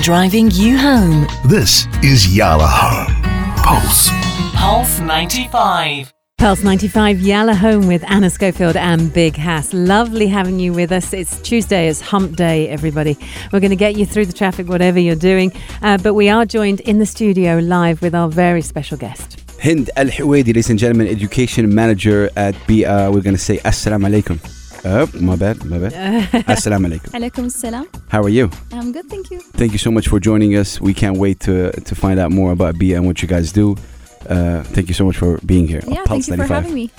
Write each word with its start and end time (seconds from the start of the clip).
Driving 0.02 0.50
you 0.50 0.76
home. 0.76 1.26
This 1.48 1.86
is 2.02 2.36
Yalla 2.36 2.66
Home. 2.66 3.14
Pulse. 3.64 4.10
Pulse 4.54 5.00
95. 5.00 6.12
Pulse 6.38 6.62
95 6.64 7.20
Yalla 7.20 7.54
Home 7.54 7.86
with 7.86 8.04
Anna 8.10 8.28
Schofield 8.28 8.76
and 8.76 9.10
Big 9.14 9.34
Hass. 9.36 9.72
Lovely 9.72 10.26
having 10.26 10.58
you 10.58 10.72
with 10.74 10.92
us. 10.92 11.12
It's 11.14 11.40
Tuesday, 11.40 11.88
it's 11.88 12.00
hump 12.02 12.36
day, 12.36 12.68
everybody. 12.68 13.16
We're 13.52 13.60
going 13.60 13.70
to 13.70 13.76
get 13.76 13.96
you 13.96 14.04
through 14.04 14.26
the 14.26 14.32
traffic, 14.32 14.68
whatever 14.68 14.98
you're 14.98 15.14
doing. 15.16 15.52
Uh, 15.80 15.96
but 15.96 16.12
we 16.14 16.28
are 16.28 16.44
joined 16.44 16.80
in 16.80 16.98
the 16.98 17.06
studio 17.06 17.58
live 17.60 18.02
with 18.02 18.14
our 18.14 18.28
very 18.28 18.60
special 18.60 18.98
guest. 18.98 19.40
Hind 19.62 19.90
Al 19.96 20.06
Huwaidi, 20.06 20.46
ladies 20.48 20.68
and 20.68 20.78
gentlemen, 20.78 21.06
education 21.06 21.72
manager 21.74 22.28
at 22.36 22.54
Bee'ah. 22.66 23.14
We're 23.14 23.22
going 23.22 23.36
to 23.36 23.42
say 23.42 23.58
Assalamu 23.58 24.08
alaikum. 24.10 24.50
Oh, 24.84 25.08
my 25.18 25.36
bad, 25.36 25.64
my 25.64 25.78
bad. 25.78 25.92
Assalamu 26.46 26.92
alaikum. 26.92 27.10
Alaikum 27.12 27.50
salam. 27.50 27.88
How 28.08 28.22
are 28.22 28.28
you? 28.28 28.50
I'm 28.72 28.92
good, 28.92 29.06
thank 29.06 29.30
you. 29.30 29.40
Thank 29.40 29.72
you 29.72 29.78
so 29.78 29.90
much 29.90 30.08
for 30.08 30.20
joining 30.20 30.56
us. 30.56 30.78
We 30.78 30.92
can't 30.92 31.16
wait 31.16 31.40
to 31.40 31.70
to 31.70 31.94
find 31.94 32.20
out 32.20 32.32
more 32.32 32.52
about 32.52 32.74
Bee'ah 32.74 32.96
and 32.96 33.06
what 33.06 33.22
you 33.22 33.28
guys 33.28 33.50
do. 33.52 33.76
Uh, 34.28 34.62
thank 34.62 34.88
you 34.88 34.94
so 34.94 35.04
much 35.04 35.16
for 35.16 35.38
being 35.44 35.68
here. 35.68 35.82
on 35.86 35.92
Yeah, 35.92 36.04
Pulse 36.04 36.26
thank 36.26 36.40
you 36.40 36.46
for 36.46 36.54
having 36.54 36.74
me. 36.74 36.90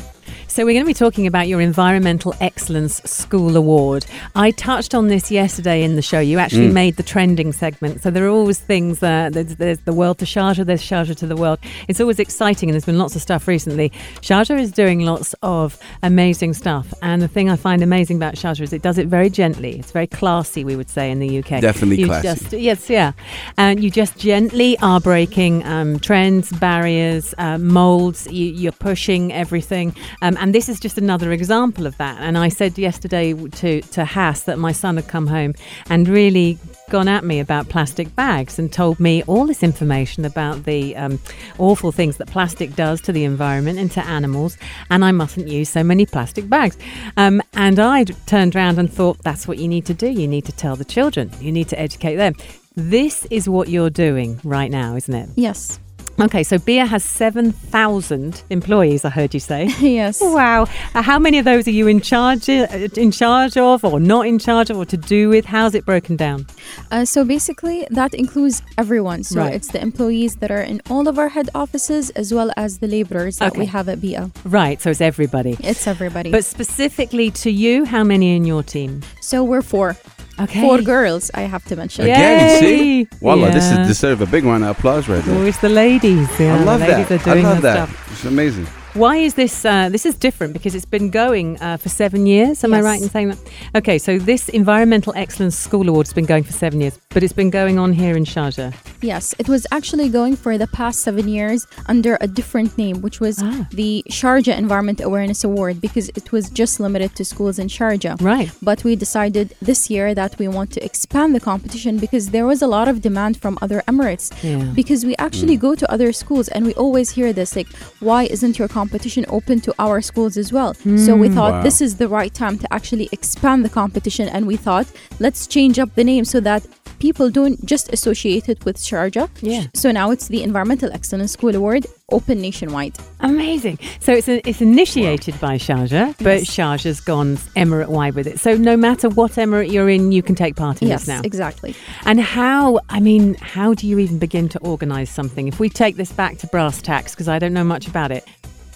So, 0.55 0.63
we're 0.63 0.71
going 0.71 0.85
to 0.85 0.89
be 0.89 0.93
talking 0.93 1.27
about 1.27 1.49
your 1.49 1.59
Environmental 1.59 2.33
Excellence 2.39 3.01
School 3.03 3.57
Award. 3.57 4.05
I 4.35 4.51
touched 4.51 4.95
on 4.95 5.09
this 5.09 5.29
yesterday 5.29 5.83
in 5.83 5.97
the 5.97 6.01
show. 6.01 6.21
You 6.21 6.39
actually 6.39 6.69
Mm. 6.69 6.73
made 6.73 6.95
the 6.95 7.03
trending 7.03 7.51
segment. 7.51 8.01
So, 8.01 8.09
there 8.09 8.25
are 8.25 8.29
always 8.29 8.57
things 8.57 9.03
uh, 9.03 9.31
there's, 9.33 9.57
there's 9.57 9.79
the 9.79 9.91
world 9.91 10.17
to 10.19 10.25
Sharjah, 10.25 10.65
there's 10.65 10.81
Sharjah 10.81 11.17
to 11.17 11.27
the 11.27 11.35
world. 11.35 11.59
It's 11.89 11.99
always 11.99 12.19
exciting, 12.19 12.69
and 12.69 12.73
there's 12.73 12.85
been 12.85 12.97
lots 12.97 13.17
of 13.17 13.21
stuff 13.21 13.49
recently. 13.49 13.89
Sharjah 14.21 14.57
is 14.57 14.71
doing 14.71 15.01
lots 15.01 15.35
of 15.43 15.77
amazing 16.03 16.53
stuff. 16.53 16.93
And 17.01 17.21
the 17.21 17.27
thing 17.27 17.49
I 17.49 17.57
find 17.57 17.83
amazing 17.83 18.15
about 18.15 18.35
Sharjah 18.35 18.61
is 18.61 18.71
it 18.71 18.81
does 18.81 18.97
it 18.97 19.07
very 19.07 19.29
gently. 19.29 19.77
It's 19.77 19.91
very 19.91 20.07
classy, 20.07 20.63
we 20.63 20.77
would 20.77 20.89
say, 20.89 21.11
in 21.11 21.19
the 21.19 21.39
UK. 21.39 21.59
Definitely 21.59 21.97
you 21.97 22.05
classy. 22.05 22.27
Just, 22.29 22.53
yes, 22.53 22.89
yeah. 22.89 23.11
And 23.57 23.83
you 23.83 23.91
just 23.91 24.17
gently 24.17 24.77
are 24.79 25.01
breaking 25.01 25.65
um, 25.65 25.99
trends, 25.99 26.49
barriers, 26.53 27.33
uh, 27.39 27.57
molds. 27.57 28.25
You, 28.31 28.45
you're 28.45 28.71
pushing 28.71 29.33
everything. 29.33 29.93
Um, 30.21 30.37
and 30.45 30.53
this 30.53 30.69
is 30.69 30.79
just 30.79 30.99
another 30.99 31.31
example 31.31 31.87
of 31.87 31.97
that. 31.97 32.19
And 32.21 32.37
I 32.37 32.49
said 32.49 32.77
yesterday 32.77 33.33
to, 33.33 33.81
to 33.81 34.05
Hass 34.05 34.43
that 34.43 34.59
my 34.59 34.73
son 34.73 34.97
had 34.97 35.07
come 35.07 35.25
home 35.25 35.55
and 35.89 36.07
really 36.07 36.59
gone 36.91 37.07
at 37.07 37.23
me 37.23 37.39
about 37.39 37.67
plastic 37.67 38.15
bags 38.15 38.59
and 38.59 38.71
told 38.71 38.99
me 38.99 39.23
all 39.23 39.47
this 39.47 39.63
information 39.63 40.23
about 40.23 40.65
the 40.65 40.95
um, 40.97 41.19
awful 41.57 41.91
things 41.91 42.17
that 42.17 42.27
plastic 42.27 42.75
does 42.75 43.01
to 43.01 43.11
the 43.11 43.23
environment 43.23 43.79
and 43.79 43.89
to 43.93 44.05
animals, 44.05 44.55
and 44.91 45.03
I 45.03 45.11
mustn't 45.11 45.47
use 45.47 45.67
so 45.67 45.83
many 45.83 46.05
plastic 46.05 46.47
bags. 46.47 46.77
Um, 47.17 47.41
and 47.55 47.79
I 47.79 48.03
turned 48.03 48.55
around 48.55 48.77
and 48.77 48.93
thought, 48.93 49.17
that's 49.23 49.47
what 49.47 49.57
you 49.57 49.67
need 49.67 49.87
to 49.87 49.95
do. 49.95 50.11
You 50.11 50.27
need 50.27 50.45
to 50.45 50.51
tell 50.51 50.75
the 50.75 50.85
children, 50.85 51.31
you 51.39 51.51
need 51.51 51.69
to 51.69 51.79
educate 51.79 52.17
them. 52.17 52.35
This 52.75 53.25
is 53.31 53.49
what 53.49 53.67
you're 53.67 53.89
doing 53.89 54.39
right 54.43 54.69
now, 54.69 54.95
isn't 54.95 55.15
it? 55.15 55.29
Yes. 55.35 55.79
Okay, 56.17 56.43
so 56.43 56.57
Bee'ah 56.57 56.85
has 56.87 57.03
7,000 57.03 58.43
employees, 58.49 59.03
I 59.03 59.09
heard 59.09 59.33
you 59.33 59.39
say. 59.41 59.65
yes. 59.81 60.19
Wow. 60.21 60.63
Uh, 60.93 61.01
how 61.01 61.19
many 61.19 61.39
of 61.39 61.45
those 61.45 61.67
are 61.67 61.71
you 61.71 61.87
in 61.87 61.99
charge 61.99 62.47
uh, 62.49 62.67
in 62.95 63.11
charge 63.11 63.57
of 63.57 63.83
or 63.83 63.99
not 63.99 64.25
in 64.25 64.39
charge 64.39 64.69
of 64.69 64.77
or 64.77 64.85
to 64.85 64.95
do 64.97 65.27
with? 65.29 65.43
How's 65.45 65.75
it 65.75 65.85
broken 65.85 66.15
down? 66.15 66.47
Uh, 66.89 67.03
so 67.03 67.25
basically, 67.25 67.85
that 67.91 68.13
includes 68.13 68.61
everyone. 68.77 69.23
So 69.23 69.39
Right. 69.41 69.53
it's 69.53 69.67
the 69.69 69.81
employees 69.81 70.37
that 70.37 70.51
are 70.51 70.61
in 70.61 70.81
all 70.89 71.07
of 71.09 71.19
our 71.19 71.27
head 71.29 71.49
offices 71.53 72.11
as 72.11 72.33
well 72.33 72.49
as 72.55 72.79
the 72.79 72.87
laborers 72.87 73.37
that 73.39 73.57
we 73.57 73.65
have 73.65 73.89
at 73.89 73.99
Bee'ah. 73.99 74.31
Right, 74.45 74.81
so 74.81 74.91
it's 74.91 75.01
everybody. 75.01 75.57
It's 75.59 75.85
everybody. 75.85 76.31
But 76.31 76.45
specifically 76.45 77.29
to 77.31 77.51
you, 77.51 77.83
how 77.85 78.03
many 78.05 78.35
in 78.37 78.45
your 78.45 78.63
team? 78.63 79.01
so 79.21 79.43
we're 79.43 79.61
four. 79.61 79.97
Okay. 80.39 80.61
Four 80.61 80.81
girls, 80.81 81.31
I 81.33 81.41
have 81.41 81.63
to 81.65 81.75
mention. 81.75 82.07
Yeah. 82.07 82.15
Again, 82.15 82.39
you 82.53 82.59
see? 82.59 82.97
Yay! 82.99 83.07
Wallah, 83.21 83.51
this 83.51 83.63
Yeah. 83.71 83.81
is 83.81 83.87
deserve 83.87 84.21
a 84.21 84.25
big 84.25 84.43
round 84.43 84.63
of 84.65 84.77
applause 84.77 85.07
right 85.07 85.23
there. 85.23 85.35
Always 85.35 85.57
the 85.59 85.69
ladies. 85.69 86.27
Yeah, 86.39 86.55
I 86.57 86.63
love 86.63 86.79
the 86.81 86.87
ladies 86.87 87.07
that. 87.07 87.21
are 87.21 87.33
doing 87.33 87.45
I 87.45 87.49
love 87.49 87.61
that. 87.61 87.87
stuff. 87.89 88.11
It's 88.11 88.25
amazing. 88.25 88.67
Why 88.95 89.17
is 89.17 89.33
this? 89.33 89.65
Uh, 89.65 89.89
this 89.89 90.05
is 90.05 90.15
different 90.15 90.53
because 90.53 90.73
it's 90.73 90.85
been 90.85 91.09
going 91.09 91.57
uh, 91.61 91.75
for 91.77 91.89
seven 91.89 92.25
years. 92.25 92.63
Am 92.63 92.73
I 92.73 92.79
right 92.81 93.01
in 93.01 93.09
saying 93.09 93.27
that? 93.29 93.37
Okay, 93.75 93.97
so 93.97 94.17
this 94.17 94.47
Environmental 94.49 95.11
Excellence 95.17 95.57
School 95.57 95.89
Award 95.89 96.07
has 96.07 96.13
been 96.13 96.25
going 96.25 96.43
for 96.43 96.53
seven 96.53 96.79
years, 96.79 96.97
but 97.09 97.21
it's 97.21 97.33
been 97.33 97.49
going 97.49 97.77
on 97.77 97.91
here 97.91 98.15
in 98.15 98.23
Sharjah. 98.23 98.73
Yes, 99.01 99.35
it 99.39 99.47
was 99.49 99.67
actually 99.71 100.09
going 100.09 100.35
for 100.35 100.57
the 100.57 100.67
past 100.67 100.99
seven 101.01 101.27
years 101.27 101.67
under 101.87 102.17
a 102.21 102.27
different 102.27 102.77
name, 102.77 103.01
which 103.01 103.19
was 103.19 103.35
Ah. 103.41 103.67
the 103.71 104.03
Sharjah 104.09 104.57
Environment 104.57 104.99
Awareness 105.01 105.43
Award 105.43 105.81
because 105.81 106.09
it 106.19 106.31
was 106.31 106.49
just 106.49 106.79
limited 106.79 107.15
to 107.15 107.23
schools 107.25 107.59
in 107.59 107.67
Sharjah. 107.67 108.15
Right. 108.21 108.49
But 108.61 108.83
we 108.83 108.95
decided 108.95 109.53
this 109.61 109.89
year 109.89 110.13
that 110.15 110.37
we 110.39 110.47
want 110.47 110.71
to 110.71 110.83
expand 110.89 111.35
the 111.35 111.39
competition 111.39 111.97
because 111.97 112.29
there 112.29 112.45
was 112.45 112.61
a 112.61 112.67
lot 112.67 112.87
of 112.87 113.01
demand 113.01 113.37
from 113.43 113.57
other 113.61 113.83
Emirates. 113.87 114.31
Yeah. 114.43 114.63
Because 114.73 115.05
we 115.05 115.15
actually 115.17 115.57
go 115.57 115.75
to 115.75 115.85
other 115.91 116.11
schools 116.13 116.47
and 116.49 116.65
we 116.65 116.73
always 116.75 117.11
hear 117.11 117.31
this 117.33 117.55
like, 117.55 117.67
why 117.99 118.23
isn't 118.35 118.57
your 118.59 118.67
competition 118.67 119.25
open 119.29 119.59
to 119.61 119.73
our 119.79 120.01
schools 120.01 120.37
as 120.37 120.51
well? 120.51 120.73
So 121.05 121.15
we 121.15 121.29
thought 121.29 121.53
Wow. 121.55 121.63
this 121.63 121.81
is 121.81 121.95
the 121.97 122.07
right 122.07 122.33
time 122.33 122.57
to 122.59 122.67
actually 122.73 123.07
expand 123.11 123.63
the 123.65 123.69
competition 123.69 124.27
and 124.29 124.41
we 124.47 124.55
thought 124.57 124.87
let's 125.19 125.47
change 125.47 125.77
up 125.79 125.89
the 125.95 126.03
name 126.03 126.25
so 126.25 126.39
that 126.39 126.61
people 126.99 127.29
don't 127.29 127.63
just 127.65 127.91
associate 127.93 128.49
it 128.49 128.63
with 128.65 128.77
Sharjah. 128.77 129.29
Yeah. 129.41 129.65
So 129.73 129.91
now 129.91 130.11
it's 130.11 130.27
the 130.27 130.43
Environmental 130.43 130.91
Excellence 130.91 131.31
School 131.33 131.55
Award, 131.55 131.85
open 132.11 132.41
nationwide. 132.41 132.95
Amazing. 133.19 133.79
So 133.99 134.13
it's 134.13 134.27
a, 134.27 134.47
it's 134.47 134.61
initiated 134.61 135.39
by 135.39 135.57
Sharjah, 135.57 136.15
but 136.19 136.39
Yes. 136.39 136.45
Sharjah's 136.45 136.99
gone 137.01 137.37
emirate 137.55 137.87
wide 137.87 138.15
with 138.15 138.27
it. 138.27 138.39
So 138.39 138.55
no 138.57 138.77
matter 138.77 139.09
what 139.09 139.31
emirate 139.33 139.71
you're 139.71 139.89
in, 139.89 140.11
you 140.11 140.21
can 140.23 140.35
take 140.35 140.55
part 140.55 140.81
in 140.81 140.87
yes, 140.87 141.01
this 141.01 141.07
now. 141.07 141.21
exactly. 141.23 141.75
And 142.05 142.19
how, 142.19 142.79
I 142.89 142.99
mean, 142.99 143.35
how 143.35 143.73
do 143.73 143.87
you 143.87 143.99
even 143.99 144.19
begin 144.19 144.49
to 144.49 144.59
organise 144.59 145.09
something? 145.09 145.47
If 145.47 145.59
we 145.59 145.69
take 145.69 145.95
this 145.95 146.11
back 146.11 146.37
to 146.39 146.47
brass 146.47 146.81
tacks, 146.81 147.13
because 147.13 147.27
I 147.27 147.39
don't 147.39 147.53
know 147.53 147.63
much 147.63 147.87
about 147.87 148.11
it, 148.11 148.23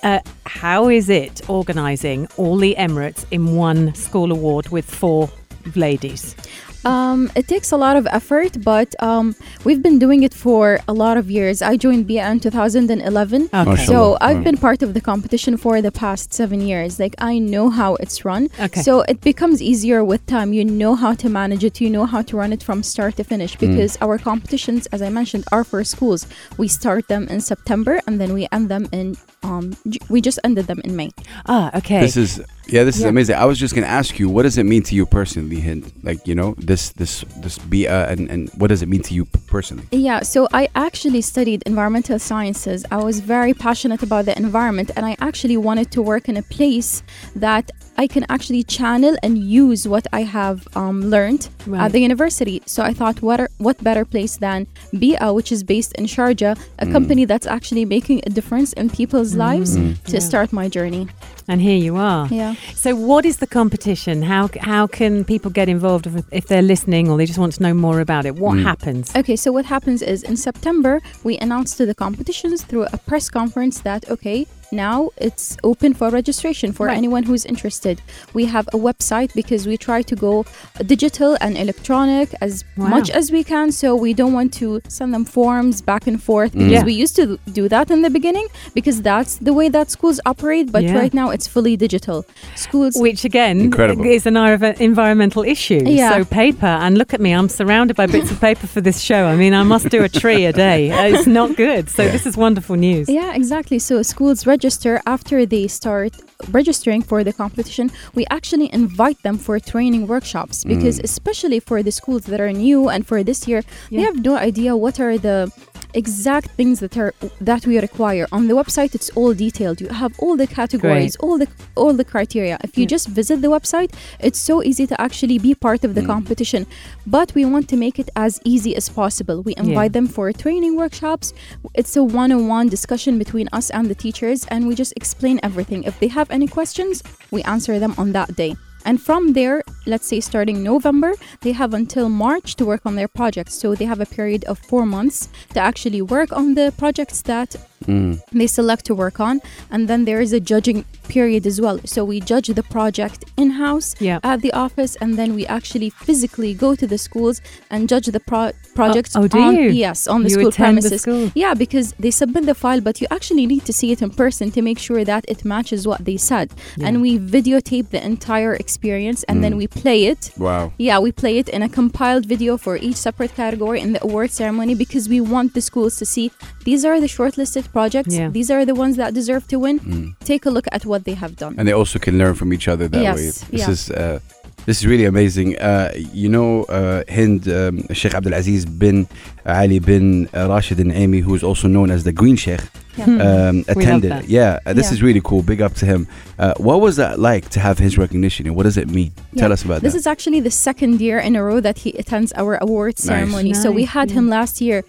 uh, 0.01 0.19
how 0.46 0.88
is 0.88 1.09
it 1.09 1.47
organising 1.50 2.28
all 2.38 2.56
the 2.57 2.74
Emirates 2.80 3.25
in 3.31 3.56
one 3.56 3.94
school 3.96 4.31
award 4.31 4.69
with 4.69 4.86
four 4.90 5.30
ladies? 5.75 6.36
Um, 6.85 7.29
it 7.35 7.47
takes 7.47 7.72
a 7.72 7.78
lot 7.78 7.95
of 7.97 8.07
effort, 8.07 8.63
but 8.63 8.95
um, 9.03 9.35
we've 9.66 9.81
been 9.81 10.00
doing 10.00 10.23
it 10.23 10.34
for 10.34 10.79
a 10.88 10.94
lot 10.94 11.17
of 11.17 11.29
years. 11.29 11.62
I 11.62 11.75
joined 11.75 12.07
Bee'ah 12.07 12.31
in 12.31 12.40
2011. 12.40 13.50
Okay. 13.53 13.85
So 13.85 14.17
I've 14.22 14.38
Right. 14.38 14.44
been 14.45 14.57
part 14.57 14.81
of 14.81 14.94
the 14.94 15.01
competition 15.01 15.57
for 15.57 15.81
the 15.81 15.91
past 15.91 16.34
seven 16.34 16.62
years. 16.62 17.00
Like 17.00 17.16
I 17.19 17.38
know 17.39 17.69
how 17.69 17.95
it's 17.95 18.23
run. 18.23 18.50
Okay. 18.59 18.81
So 18.81 19.01
it 19.09 19.19
becomes 19.22 19.62
easier 19.62 20.03
with 20.03 20.25
time. 20.25 20.53
You 20.53 20.63
know 20.63 20.95
how 20.95 21.13
to 21.16 21.28
manage 21.29 21.63
it. 21.66 21.81
You 21.81 21.89
know 21.89 22.06
how 22.06 22.22
to 22.22 22.38
run 22.38 22.53
it 22.53 22.63
from 22.63 22.81
start 22.84 23.18
to 23.18 23.23
finish 23.23 23.57
Mm. 23.57 23.59
because 23.59 23.97
our 24.01 24.18
competitions, 24.18 24.85
as 24.94 25.01
I 25.01 25.09
mentioned, 25.09 25.44
are 25.51 25.63
for 25.66 25.84
schools. 25.84 26.28
We 26.57 26.68
start 26.69 27.07
them 27.07 27.28
in 27.29 27.41
September 27.41 28.00
and 28.07 28.19
then 28.22 28.34
we 28.34 28.47
end 28.51 28.69
them 28.69 28.88
in. 28.91 29.18
Um, 29.44 29.75
we 30.09 30.22
just 30.22 30.39
ended 30.44 30.68
them 30.68 30.81
in 30.85 30.95
May. 30.95 31.12
Ah, 31.45 31.72
okay. 31.79 32.00
This 32.01 32.16
is 32.18 32.41
yeah, 32.72 32.84
this 32.84 32.96
is 32.97 33.03
Yeah. 33.03 33.09
amazing. 33.09 33.35
I 33.35 33.46
was 33.46 33.57
just 33.59 33.74
gonna 33.75 33.88
ask 33.88 34.19
you, 34.19 34.30
what 34.30 34.44
does 34.44 34.57
it 34.57 34.66
mean 34.66 34.84
to 34.84 34.96
you 34.96 35.06
personally, 35.06 35.59
Hind? 35.59 35.91
Like 36.03 36.28
you 36.28 36.35
know, 36.35 36.56
this 36.57 36.91
this 36.94 37.24
this 37.44 37.57
be 37.57 37.88
uh, 37.88 38.12
and 38.12 38.30
and 38.30 38.50
what 38.59 38.68
does 38.68 38.81
it 38.81 38.90
mean 38.90 39.02
to 39.03 39.13
you 39.13 39.25
personally? 39.47 39.85
Yeah, 39.91 40.19
so 40.22 40.47
I 40.53 40.63
actually 40.75 41.22
studied 41.22 41.63
environmental 41.66 42.19
sciences. 42.19 42.85
I 42.91 42.97
was 42.97 43.19
very 43.19 43.53
passionate 43.53 44.02
about 44.03 44.25
the 44.25 44.35
environment, 44.38 44.91
and 44.96 45.06
I 45.06 45.16
actually 45.19 45.57
wanted 45.57 45.91
to 45.91 46.02
work 46.02 46.30
in 46.30 46.38
a 46.38 46.44
place 46.44 47.03
that 47.35 47.72
I 47.97 48.07
can 48.07 48.25
actually 48.30 48.63
channel 48.63 49.18
and 49.24 49.38
use 49.38 49.86
what 49.88 50.06
I 50.13 50.22
have 50.24 50.68
um, 50.75 51.01
learned 51.16 51.50
Right. 51.68 51.81
at 51.86 51.92
the 51.92 52.00
university. 52.00 52.62
So 52.65 52.81
I 52.81 52.94
thought, 52.94 53.22
what 53.22 53.39
are, 53.42 53.50
what 53.57 53.75
better 53.83 54.06
place 54.06 54.38
than 54.38 54.68
Bee'ah, 54.94 55.33
which 55.36 55.51
is 55.51 55.63
based 55.63 55.92
in 56.00 56.06
Sharjah, 56.06 56.57
a 56.80 56.86
company 56.88 57.25
that's 57.25 57.45
actually 57.45 57.83
making 57.86 58.22
a 58.25 58.30
difference 58.30 58.72
in 58.74 58.89
people's 58.89 59.36
lives, 59.36 59.75
to 60.12 60.22
start 60.22 60.54
my 60.54 60.68
journey. 60.69 61.07
And 61.50 61.60
here 61.60 61.75
you 61.78 61.98
are. 61.98 62.28
Yeah. 62.28 62.54
So, 62.75 62.96
what 62.96 63.25
is 63.25 63.38
the 63.38 63.48
competition? 63.48 64.22
How 64.22 64.50
how 64.62 64.88
can 64.88 65.25
people 65.25 65.51
get 65.51 65.68
involved 65.68 66.07
if, 66.07 66.24
if 66.31 66.48
they're 66.48 66.62
listening 66.62 67.10
or 67.10 67.18
they 67.18 67.25
just 67.25 67.40
want 67.40 67.54
to 67.54 67.63
know 67.63 67.74
more 67.74 68.00
about 68.00 68.25
it? 68.25 68.36
What 68.36 68.57
mm. 68.57 68.63
happens? 68.63 69.13
Okay, 69.16 69.36
so 69.36 69.51
what 69.51 69.66
happens 69.66 70.01
is 70.01 70.24
in 70.24 70.38
September, 70.38 71.01
we 71.24 71.38
announced 71.40 71.78
to 71.78 71.86
the 71.86 71.96
competitions 71.96 72.63
through 72.63 72.86
a 72.94 72.98
press 72.98 73.30
conference 73.30 73.81
that, 73.81 74.10
okay, 74.10 74.46
now 74.71 75.10
it's 75.18 75.57
open 75.63 75.94
for 75.94 76.10
registration 76.10 76.71
for 76.71 76.86
Right. 76.88 76.98
anyone 76.98 77.24
who's 77.24 77.45
interested. 77.45 78.01
We 78.33 78.45
have 78.45 78.68
a 78.69 78.77
website 78.77 79.33
because 79.33 79.66
we 79.68 79.77
try 79.77 80.01
to 80.04 80.16
go 80.16 80.45
digital 80.86 81.38
and 81.42 81.57
electronic 81.57 82.30
as 82.42 82.63
Wow. 82.77 82.88
much 82.95 83.10
as 83.10 83.31
we 83.31 83.44
can. 83.44 83.71
So 83.71 83.95
we 83.95 84.13
don't 84.13 84.33
want 84.33 84.54
to 84.62 84.81
send 84.88 85.13
them 85.13 85.25
forms 85.25 85.81
back 85.81 86.07
and 86.07 86.21
forth 86.21 86.51
Mm. 86.54 86.60
because 86.60 86.71
Yeah. 86.81 86.83
we 86.92 86.94
used 86.94 87.16
to 87.16 87.39
do 87.60 87.68
that 87.69 87.89
in 87.92 88.01
the 88.01 88.10
beginning 88.10 88.48
because 88.74 89.01
that's 89.01 89.33
the 89.38 89.54
way 89.54 89.69
that 89.69 89.89
schools 89.92 90.19
operate. 90.25 90.72
But 90.72 90.83
Yeah. 90.83 90.98
right 91.01 91.13
now 91.13 91.30
it's 91.36 91.48
fully 91.48 91.75
digital. 91.75 92.25
Schools. 92.56 92.94
Which 92.95 93.25
again 93.25 93.60
Incredible. 93.62 94.06
is 94.06 94.25
an 94.25 94.38
environmental 94.80 95.44
issue. 95.44 95.81
Yeah. 95.86 96.12
So 96.13 96.25
paper, 96.25 96.74
and 96.83 96.98
look 96.98 97.13
at 97.13 97.22
me, 97.22 97.31
I'm 97.33 97.50
surrounded 97.50 97.95
by 97.98 98.06
bits 98.06 98.30
of 98.31 98.39
paper 98.39 98.68
for 98.68 98.81
this 98.81 99.00
show. 99.00 99.25
I 99.25 99.36
mean, 99.36 99.54
I 99.54 99.63
must 99.63 99.89
do 99.89 100.04
a 100.04 100.10
tree 100.10 100.45
a 100.45 100.54
day. 100.54 100.80
It's 101.12 101.27
not 101.27 101.56
good. 101.56 101.89
So 101.89 102.04
this 102.15 102.25
is 102.30 102.38
wonderful 102.38 102.75
news. 102.75 103.10
Yeah, 103.10 103.33
exactly. 103.33 103.80
So 103.80 104.01
schools 104.04 104.45
register 104.45 104.58
after 105.06 105.45
they 105.45 105.67
start 105.67 106.13
registering 106.50 107.01
for 107.01 107.23
the 107.23 107.33
competition. 107.33 107.91
We 108.13 108.25
actually 108.29 108.71
invite 108.73 109.21
them 109.23 109.38
for 109.38 109.59
training 109.59 110.07
workshops 110.07 110.63
because, 110.63 111.00
mm. 111.00 111.03
especially 111.03 111.59
for 111.59 111.83
the 111.83 111.91
schools 111.91 112.23
that 112.25 112.39
are 112.39 112.51
new 112.51 112.89
and 112.89 113.06
for 113.06 113.23
this 113.23 113.47
year, 113.47 113.63
they 113.91 114.01
have 114.01 114.23
no 114.23 114.35
idea 114.38 114.75
what 114.75 115.00
are 115.00 115.17
the 115.17 115.51
exact 115.94 116.51
things 116.51 116.80
that 116.80 116.97
are 116.97 117.13
that 117.41 117.65
we 117.65 117.80
require. 117.80 118.27
On 118.31 118.47
the 118.47 118.53
website 118.53 118.95
it's 118.95 119.09
all 119.12 119.33
detailed. 119.33 119.81
You 119.81 119.88
have 119.89 120.13
all 120.19 120.36
the 120.36 120.47
categories 120.47 121.15
all 121.18 121.38
the 121.38 121.47
all 121.75 121.94
the 121.94 122.06
criteria. 122.06 122.57
If 122.63 122.77
you 122.77 122.83
Yeah. 122.83 122.95
just 122.95 123.07
visit 123.07 123.41
the 123.41 123.47
website 123.47 123.91
it's 124.19 124.39
so 124.39 124.63
easy 124.63 124.86
to 124.88 125.00
actually 125.01 125.38
be 125.39 125.56
part 125.56 125.83
of 125.83 125.95
the 125.95 126.01
mm. 126.01 126.07
competition. 126.07 126.65
But 127.07 127.33
we 127.36 127.45
want 127.45 127.68
to 127.69 127.77
make 127.77 128.00
it 128.00 128.09
as 128.15 128.39
easy 128.44 128.75
as 128.75 128.89
possible. 128.89 129.41
We 129.41 129.53
invite 129.57 129.94
them 129.94 130.07
for 130.07 130.31
training 130.31 130.75
workshops. 130.75 131.33
It's 131.74 131.95
a 131.95 132.03
one-on-one 132.03 132.68
discussion 132.69 133.18
between 133.18 133.47
us 133.59 133.69
and 133.69 133.88
the 133.91 133.95
teachers 133.95 134.45
and 134.51 134.68
we 134.68 134.75
just 134.75 134.94
explain 134.95 135.39
everything. 135.44 135.83
If 135.83 136.00
they 136.00 136.09
have 136.19 136.30
any 136.31 136.47
questions 136.47 137.03
we 137.31 137.41
answer 137.44 137.80
them 137.80 137.94
on 137.97 138.12
that 138.13 138.36
day 138.36 138.56
and 138.85 139.01
from 139.01 139.33
there 139.33 139.63
let's 139.85 140.07
say 140.07 140.19
starting 140.19 140.63
november 140.63 141.13
they 141.41 141.51
have 141.51 141.73
until 141.73 142.09
march 142.09 142.55
to 142.55 142.65
work 142.65 142.85
on 142.85 142.95
their 142.95 143.07
projects. 143.07 143.53
So 143.55 143.75
they 143.75 143.85
have 143.85 144.01
a 144.01 144.05
period 144.05 144.43
of 144.45 144.59
four 144.59 144.85
months 144.85 145.29
to 145.53 145.59
actually 145.59 146.01
work 146.01 146.31
on 146.31 146.53
the 146.55 146.73
projects 146.77 147.21
that 147.23 147.55
Mm. 147.85 148.21
they 148.31 148.45
select 148.47 148.83
to 148.85 148.93
work 148.93 149.19
on 149.21 149.41
and 149.71 149.87
then 149.87 150.03
there 150.05 150.19
is 150.19 150.33
a 150.33 150.39
judging 150.39 150.83
period 151.07 151.47
as 151.47 151.61
well 151.61 151.79
so 151.85 152.03
we 152.03 152.19
judge 152.19 152.47
the 152.47 152.61
project 152.63 153.23
in-house 153.37 153.95
Yeah. 153.99 154.19
at 154.21 154.41
the 154.41 154.51
office 154.51 154.97
and 155.01 155.17
then 155.17 155.33
we 155.33 155.45
actually 155.47 155.89
physically 155.89 156.53
go 156.53 156.75
to 156.75 156.85
the 156.85 156.97
schools 156.97 157.41
and 157.71 157.87
judge 157.87 158.07
the 158.07 158.19
pro- 158.19 158.51
projects 158.75 159.15
oh, 159.15 159.23
oh, 159.23 159.27
do 159.27 159.39
on 159.39 159.55
you? 159.55 159.69
yes 159.69 160.07
on 160.07 160.23
the 160.23 160.29
You 160.29 160.35
school 160.35 160.47
attend 160.49 160.77
the 160.77 160.81
premises 160.89 161.01
school? 161.03 161.31
yeah 161.35 161.53
because 161.53 161.93
they 161.93 162.11
submit 162.11 162.45
the 162.45 162.53
file 162.53 162.81
but 162.81 162.99
you 163.01 163.07
actually 163.11 163.45
need 163.47 163.63
to 163.65 163.73
see 163.73 163.91
it 163.93 164.01
in 164.01 164.09
person 164.09 164.51
to 164.51 164.61
make 164.61 164.77
sure 164.77 165.03
that 165.05 165.23
it 165.27 165.45
matches 165.45 165.87
what 165.87 166.03
they 166.05 166.17
said 166.17 166.47
Yeah. 166.77 166.87
and 166.87 167.01
we 167.01 167.17
videotape 167.17 167.87
the 167.95 168.01
entire 168.13 168.53
experience 168.55 169.23
and 169.29 169.41
then 169.43 169.53
mm. 169.53 169.57
we 169.61 169.67
play 169.67 169.99
it 170.05 170.31
Wow. 170.37 170.73
yeah, 170.77 170.99
we 170.99 171.11
play 171.13 171.37
it 171.37 171.47
in 171.49 171.61
a 171.63 171.69
compiled 171.69 172.25
video 172.25 172.57
for 172.57 172.75
each 172.75 172.97
separate 172.97 173.33
category 173.35 173.79
in 173.79 173.93
the 173.93 174.03
award 174.03 174.31
ceremony 174.31 174.75
because 174.75 175.07
we 175.07 175.19
want 175.21 175.53
the 175.53 175.61
schools 175.61 175.95
to 176.01 176.05
see 176.05 176.31
these 176.65 176.83
are 176.85 176.99
the 176.99 177.07
shortlisted 177.07 177.69
projects. 177.71 178.16
Yeah. 178.16 178.30
These 178.30 178.50
are 178.51 178.66
the 178.66 178.75
ones 178.75 178.95
that 178.98 179.13
deserve 179.13 179.44
to 179.48 179.57
win. 179.60 180.16
Take 180.24 180.45
a 180.45 180.50
look 180.50 180.68
at 180.71 180.86
what 180.86 181.04
they 181.07 181.16
have 181.24 181.33
done. 181.36 181.54
and 181.57 181.68
they 181.68 181.74
also 181.74 181.98
can 182.00 182.18
learn 182.18 182.33
from 182.36 182.50
each 182.54 182.68
other 182.68 182.88
that 182.88 183.01
Yes, 183.01 183.16
way. 183.18 183.25
This 183.25 183.45
yeah. 183.51 183.69
is 183.75 183.81
uh, 183.92 184.19
this 184.66 184.77
is 184.81 184.86
really 184.88 185.06
amazing. 185.06 185.57
Uh, 185.57 185.92
you 186.13 186.30
know, 186.30 186.63
uh, 186.66 187.04
Hind 187.10 187.48
um, 187.48 187.75
Sheikh 187.94 188.13
Abdul 188.13 188.33
Aziz 188.33 188.66
bin 188.66 189.07
Ali 189.45 189.80
bin 189.80 190.27
Rashid 190.33 190.80
Al 190.80 190.86
Nuaimi, 190.92 191.21
who 191.21 191.33
is 191.36 191.44
also 191.44 191.68
known 191.68 191.89
as 191.92 192.04
the 192.04 192.12
Green 192.12 192.36
Sheikh, 192.36 192.62
Yeah. 193.00 193.50
um, 193.50 193.66
attended. 193.68 194.25
Yeah, 194.25 194.60
uh, 194.66 194.74
this 194.74 194.88
Yeah. 194.88 194.94
is 194.96 195.00
really 195.07 195.22
cool. 195.24 195.42
Big 195.44 195.62
up 195.62 195.74
to 195.81 195.86
him. 195.86 196.07
Uh, 196.38 196.54
what 196.57 196.80
was 196.81 196.96
that 196.96 197.19
like 197.19 197.50
to 197.56 197.60
have 197.60 197.78
his 197.80 197.98
recognition, 197.98 198.46
and 198.48 198.56
what 198.56 198.63
does 198.63 198.78
it 198.78 198.88
mean? 198.90 199.12
Yeah. 199.34 199.42
Tell 199.42 199.51
us 199.51 199.63
about 199.63 199.81
This 199.81 199.94
This 199.94 200.01
is 200.01 200.07
actually 200.07 200.40
the 200.50 200.51
second 200.68 200.94
year 201.01 201.18
in 201.28 201.36
a 201.36 201.44
row 201.44 201.60
that 201.68 201.78
he 201.80 201.90
attends 202.01 202.31
our 202.42 202.54
award 202.62 202.98
ceremony. 203.00 203.54
So 203.54 203.72
we 203.72 203.84
had 203.98 204.07
yeah. 204.10 204.18
him 204.19 204.25
last 204.30 204.62
year. 204.62 204.84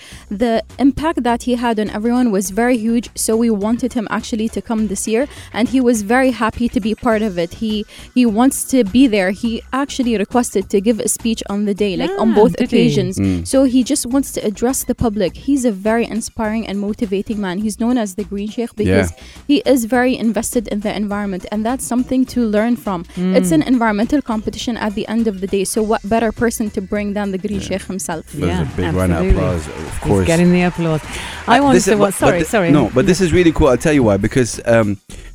The 0.45 0.63
impact 0.79 1.19
that 1.29 1.41
he 1.49 1.55
had 1.57 1.81
on 1.83 1.89
everyone 1.91 2.31
was 2.31 2.51
very 2.51 2.77
huge. 2.87 3.07
So 3.15 3.31
we 3.45 3.51
wanted 3.67 3.91
him 3.99 4.07
actually 4.19 4.49
to 4.57 4.61
come 4.63 4.81
this 4.93 5.09
year, 5.13 5.27
and 5.53 5.65
he 5.75 5.81
was 5.89 6.03
very 6.03 6.31
happy 6.45 6.69
to 6.69 6.81
be 6.81 6.95
part 6.95 7.23
of 7.29 7.33
it. 7.45 7.51
He 7.55 7.85
he 8.15 8.25
wants 8.27 8.57
to 8.73 8.79
be 8.97 9.07
there. 9.17 9.31
He 9.45 9.63
actually 9.73 10.17
requested 10.25 10.65
to 10.73 10.81
give 10.81 10.99
a 11.01 11.09
speech 11.09 11.43
on 11.53 11.65
the 11.69 11.75
day, 11.85 11.97
like 11.97 12.15
on 12.23 12.29
Ah, 12.33 12.35
both 12.41 12.53
did 12.57 12.71
he? 12.71 12.77
occasions. 12.77 13.19
Mm. 13.19 13.47
So 13.53 13.59
he 13.65 13.81
just 13.93 14.05
wants 14.15 14.29
to 14.37 14.41
address 14.51 14.79
the 14.85 14.95
public. 14.95 15.33
He's 15.49 15.65
a 15.65 15.73
very 15.91 16.07
inspiring 16.17 16.67
and 16.69 16.79
motivating 16.79 17.39
man. 17.41 17.59
He's 17.59 17.77
known 17.83 17.97
as 18.05 18.09
the 18.19 18.25
Green 18.33 18.49
Sheikh 18.55 18.73
because 18.83 19.09
he 19.51 19.57
is 19.75 19.81
very 19.97 20.15
invested 20.27 20.65
in 20.73 20.79
the 20.87 20.93
environment, 21.03 21.43
and 21.53 21.59
that's 21.69 21.85
something 21.93 22.23
to 22.35 22.41
learn 22.57 22.75
from. 22.85 23.01
It's 23.39 23.51
Mm. 23.51 23.59
an 23.59 23.63
environmental 23.75 24.21
competition 24.33 24.75
at 24.87 24.93
the 24.99 25.05
end 25.15 25.25
of 25.33 25.35
the 25.43 25.47
day. 25.57 25.65
So 25.75 25.79
what 25.91 26.01
better 26.15 26.31
person 26.45 26.65
to 26.77 26.81
bring 26.93 27.07
than 27.19 27.27
the 27.35 27.39
Green 27.45 27.61
Sheikh 27.69 27.85
himself? 27.93 28.25
That 28.33 28.47
Yeah, 28.47 28.63
a 28.63 28.77
big 28.77 28.95
round 28.99 29.13
of 29.13 29.19
absolutely. 29.19 29.31
applause, 29.37 29.65
of 29.69 29.75
He's 29.93 29.99
course. 30.09 30.27
getting 30.33 30.51
the 30.57 30.63
applause. 30.71 31.03
I 31.47 31.59
Uh, 31.59 31.63
want 31.65 31.75
to 31.75 31.77
is- 31.79 31.87
what? 31.87 31.99
but- 31.99 32.11
but 32.11 32.15
Sorry, 32.27 32.45
sorry. 32.57 32.71
No, 32.79 32.91
but 32.97 33.05
this 33.11 33.21
is 33.25 33.29
really 33.39 33.53
cool. 33.57 33.69
I'll 33.73 33.77
tell 33.87 33.97
you 33.99 34.03
why. 34.09 34.17
Because 34.29 34.51
um, 34.75 34.89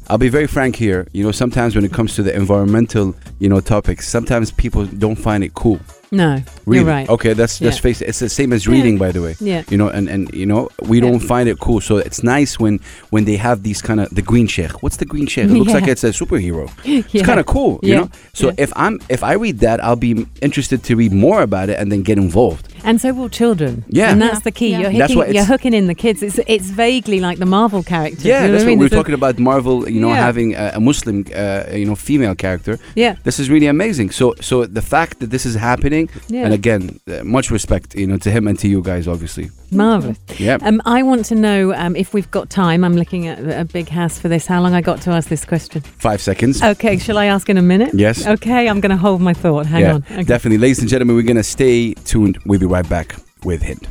I'll 0.09 0.17
be 0.27 0.29
very 0.37 0.47
frank 0.55 0.73
here. 0.85 1.07
You 1.17 1.23
know, 1.25 1.31
sometimes 1.43 1.75
when 1.75 1.85
it 1.89 1.93
comes 1.97 2.11
to 2.17 2.23
the 2.27 2.33
environmental, 2.43 3.15
you 3.39 3.49
know, 3.51 3.59
topics, 3.75 4.07
sometimes 4.07 4.51
people 4.51 4.85
don't 4.85 5.15
find 5.27 5.43
it 5.43 5.53
cool. 5.63 5.79
No, 6.11 6.41
you're 6.67 6.83
right. 6.85 7.07
Okay, 7.09 7.33
that's 7.33 7.61
let's 7.61 7.77
Yeah. 7.77 7.81
face 7.81 8.01
it. 8.01 8.09
It's 8.09 8.19
the 8.19 8.29
same 8.29 8.53
as 8.53 8.67
reading, 8.67 8.97
by 8.97 9.11
the 9.11 9.21
way. 9.21 9.35
Yeah. 9.39 9.63
You 9.69 9.77
know, 9.77 9.89
and 9.89 10.07
and 10.09 10.33
you 10.33 10.45
know, 10.45 10.69
we 10.81 10.99
don't 10.99 11.19
find 11.19 11.49
it 11.49 11.59
cool. 11.59 11.81
So 11.81 11.97
it's 11.97 12.23
nice 12.23 12.59
when 12.59 12.79
when 13.09 13.25
they 13.25 13.37
have 13.37 13.63
these 13.63 13.81
kind 13.81 13.99
of 13.99 14.09
the 14.13 14.21
green 14.21 14.47
sheikh. 14.47 14.81
What's 14.83 14.97
the 14.97 15.05
green 15.05 15.27
sheikh? 15.27 15.45
It 15.45 15.51
looks 15.51 15.69
Yeah. 15.71 15.79
like 15.79 15.87
it's 15.87 16.03
a 16.03 16.09
superhero. 16.11 16.69
It's 17.13 17.25
kind 17.25 17.39
of 17.39 17.45
cool. 17.45 17.79
You 17.83 17.95
know. 17.95 18.09
So 18.33 18.47
Yeah. 18.47 18.55
if 18.65 18.71
I'm 18.75 18.99
if 19.09 19.23
I 19.23 19.33
read 19.33 19.59
that, 19.59 19.83
I'll 19.83 19.95
be 20.09 20.25
interested 20.41 20.83
to 20.83 20.95
read 20.95 21.13
more 21.13 21.41
about 21.41 21.69
it 21.69 21.79
and 21.79 21.91
then 21.91 22.01
get 22.03 22.17
involved. 22.17 22.67
And 22.83 22.99
so 23.01 23.13
will 23.13 23.29
children. 23.29 23.83
Yeah. 23.87 24.11
and 24.11 24.21
that's 24.21 24.41
the 24.41 24.51
key. 24.51 24.69
Yeah. 24.71 24.79
You're 24.89 24.91
hooking, 25.01 25.17
what 25.17 25.33
you're 25.33 25.43
hooking 25.45 25.73
in 25.73 25.87
the 25.87 25.95
kids. 25.95 26.21
It's 26.21 26.39
it's 26.47 26.69
vaguely 26.69 27.19
like 27.19 27.37
the 27.39 27.45
Marvel 27.45 27.83
characters. 27.83 28.25
Yeah, 28.25 28.41
you 28.41 28.47
know 28.47 28.51
that's 28.53 28.63
I 28.63 28.65
what 28.65 28.69
mean? 28.71 28.79
we 28.79 28.85
were 28.85 28.89
There's 28.89 28.99
a- 28.99 29.03
talking 29.03 29.15
about. 29.15 29.39
Marvel, 29.39 29.89
you 29.89 30.01
know, 30.01 30.09
Yeah. 30.09 30.25
having 30.25 30.55
a, 30.55 30.71
a 30.75 30.79
Muslim, 30.79 31.25
uh, 31.35 31.63
you 31.73 31.85
know, 31.85 31.95
female 31.95 32.35
character. 32.35 32.77
Yeah, 32.95 33.15
This 33.23 33.39
is 33.39 33.49
really 33.49 33.67
amazing. 33.67 34.11
So, 34.11 34.33
so 34.41 34.65
the 34.65 34.81
fact 34.81 35.19
that 35.19 35.29
this 35.29 35.45
is 35.45 35.55
happening, 35.55 36.09
Yeah. 36.29 36.45
and 36.45 36.53
again, 36.53 36.99
uh, 37.07 37.23
much 37.23 37.51
respect, 37.51 37.95
you 37.95 38.07
know, 38.07 38.17
to 38.17 38.29
him 38.31 38.47
and 38.47 38.57
to 38.59 38.67
you 38.67 38.81
guys, 38.81 39.07
obviously. 39.07 39.49
Marvelous. 39.71 40.17
Yeah. 40.37 40.57
Um, 40.61 40.81
I 40.85 41.03
want 41.03 41.25
to 41.25 41.35
know 41.35 41.73
um, 41.73 41.95
if 41.95 42.13
we've 42.13 42.29
got 42.31 42.49
time. 42.49 42.83
I'm 42.83 42.95
looking 42.95 43.27
at 43.27 43.39
a 43.39 43.65
Big 43.65 43.89
Hass 43.89 44.19
for 44.19 44.27
this. 44.27 44.45
How 44.45 44.61
long 44.61 44.73
I 44.73 44.81
got 44.81 45.01
to 45.01 45.11
ask 45.11 45.29
this 45.29 45.45
question? 45.45 45.81
Five 45.81 46.21
seconds. 46.21 46.61
Okay, 46.61 46.97
shall 46.97 47.17
I 47.17 47.25
ask 47.25 47.49
in 47.49 47.57
a 47.57 47.61
minute? 47.61 47.93
Yes. 47.93 48.25
Okay, 48.25 48.67
I'm 48.69 48.79
going 48.79 48.91
to 48.91 48.97
hold 48.97 49.21
my 49.21 49.33
thought. 49.33 49.65
Hang 49.65 49.81
yeah, 49.81 49.93
on. 49.93 50.03
Okay. 50.03 50.23
definitely, 50.23 50.57
ladies 50.57 50.79
and 50.79 50.89
gentlemen, 50.89 51.15
we're 51.15 51.23
gonna 51.23 51.43
stay 51.43 51.93
tuned. 51.93 52.37
We'll 52.45 52.59
be 52.59 52.65
right 52.65 52.87
back 52.87 53.15
with 53.43 53.61
Hind. 53.63 53.87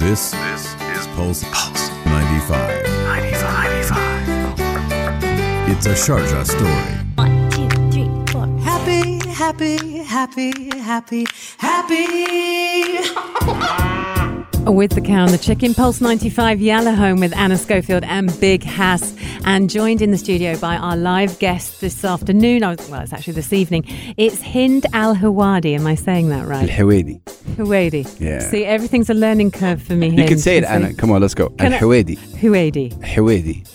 This, 0.00 0.30
this 0.30 0.74
is 0.98 1.06
Pulse, 1.08 1.44
Pulse 1.52 1.90
95. 2.06 2.84
95. 3.04 4.10
It's 5.70 5.86
a 5.86 5.92
Sharjah 5.92 6.46
story. 6.46 6.99
Happy, 9.50 9.96
happy, 10.04 10.52
happy, 10.78 11.26
happy, 11.58 11.96
happy. 13.08 13.10
With 14.70 14.92
the 14.92 15.00
cow 15.00 15.24
and 15.24 15.34
the 15.34 15.38
chicken, 15.38 15.74
Pulse 15.74 16.00
95 16.00 16.60
Yalla 16.60 16.92
Home 16.92 17.18
with 17.18 17.34
Anna 17.34 17.56
Schofield 17.56 18.04
and 18.04 18.38
Big 18.38 18.62
Hass, 18.62 19.16
and 19.44 19.68
joined 19.68 20.02
in 20.02 20.12
the 20.12 20.18
studio 20.18 20.56
by 20.58 20.76
our 20.76 20.96
live 20.96 21.36
guest 21.40 21.80
this 21.80 22.04
afternoon. 22.04 22.62
Oh, 22.62 22.76
well, 22.88 23.00
it's 23.00 23.12
actually 23.12 23.32
this 23.32 23.52
evening. 23.52 23.84
It's 24.16 24.40
Hind 24.40 24.86
Al 24.92 25.16
Hawadi. 25.16 25.74
Am 25.74 25.84
I 25.84 25.96
saying 25.96 26.28
that 26.28 26.46
right? 26.46 26.70
Al-Hawadi. 26.70 27.20
Huwaidi. 27.56 28.20
Yeah. 28.20 28.40
See, 28.40 28.64
everything's 28.64 29.10
a 29.10 29.14
learning 29.14 29.50
curve 29.50 29.82
for 29.82 29.94
me. 29.94 30.08
You 30.08 30.26
can 30.26 30.38
say 30.38 30.56
it? 30.58 30.64
Anna. 30.64 30.94
Come 30.94 31.10
on, 31.12 31.20
let's 31.20 31.34
go. 31.34 31.48
Can 31.50 31.72
I- 31.72 31.76
Al-Hawadi. 31.76 32.16
Huwaidi. 32.18 32.92
Hawadi. 33.02 33.66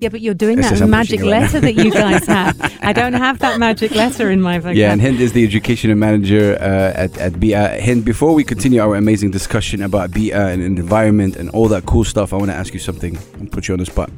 Yeah, 0.00 0.08
but 0.08 0.22
you're 0.22 0.32
doing 0.34 0.58
It's 0.58 0.68
that 0.68 0.74
just 0.74 0.82
I'm 0.82 0.90
magic 0.90 1.20
pushing 1.20 1.28
it 1.28 1.32
right 1.32 1.42
letter 1.42 1.60
that 1.60 1.74
you 1.74 1.90
guys 1.92 2.26
have. 2.26 2.78
I 2.82 2.92
don't 2.94 3.12
have 3.12 3.38
that 3.40 3.58
magic 3.60 3.90
letter 3.90 4.30
in 4.30 4.40
my 4.40 4.58
vocabulary. 4.58 4.80
Yeah, 4.80 4.92
and 4.92 5.00
Hind 5.02 5.20
is 5.20 5.32
the 5.34 5.44
education 5.44 5.96
manager 5.98 6.56
uh, 6.58 6.92
at, 7.04 7.16
at 7.18 7.32
Bee'ah. 7.34 7.78
Hind, 7.84 8.04
before 8.04 8.32
we 8.34 8.44
continue 8.44 8.80
our 8.80 8.94
amazing 8.96 9.30
discussion 9.30 9.82
about 9.82 10.10
Bee'ah 10.10 10.52
and 10.52 10.62
environment 10.62 11.36
and 11.36 11.50
all 11.50 11.68
that 11.68 11.84
cool 11.84 12.04
stuff, 12.04 12.32
I 12.32 12.36
want 12.36 12.50
to 12.50 12.54
ask 12.56 12.72
you 12.72 12.80
something 12.80 13.18
and 13.34 13.52
put 13.52 13.68
you 13.68 13.74
on 13.74 13.78
the 13.80 13.86
spot. 13.86 14.10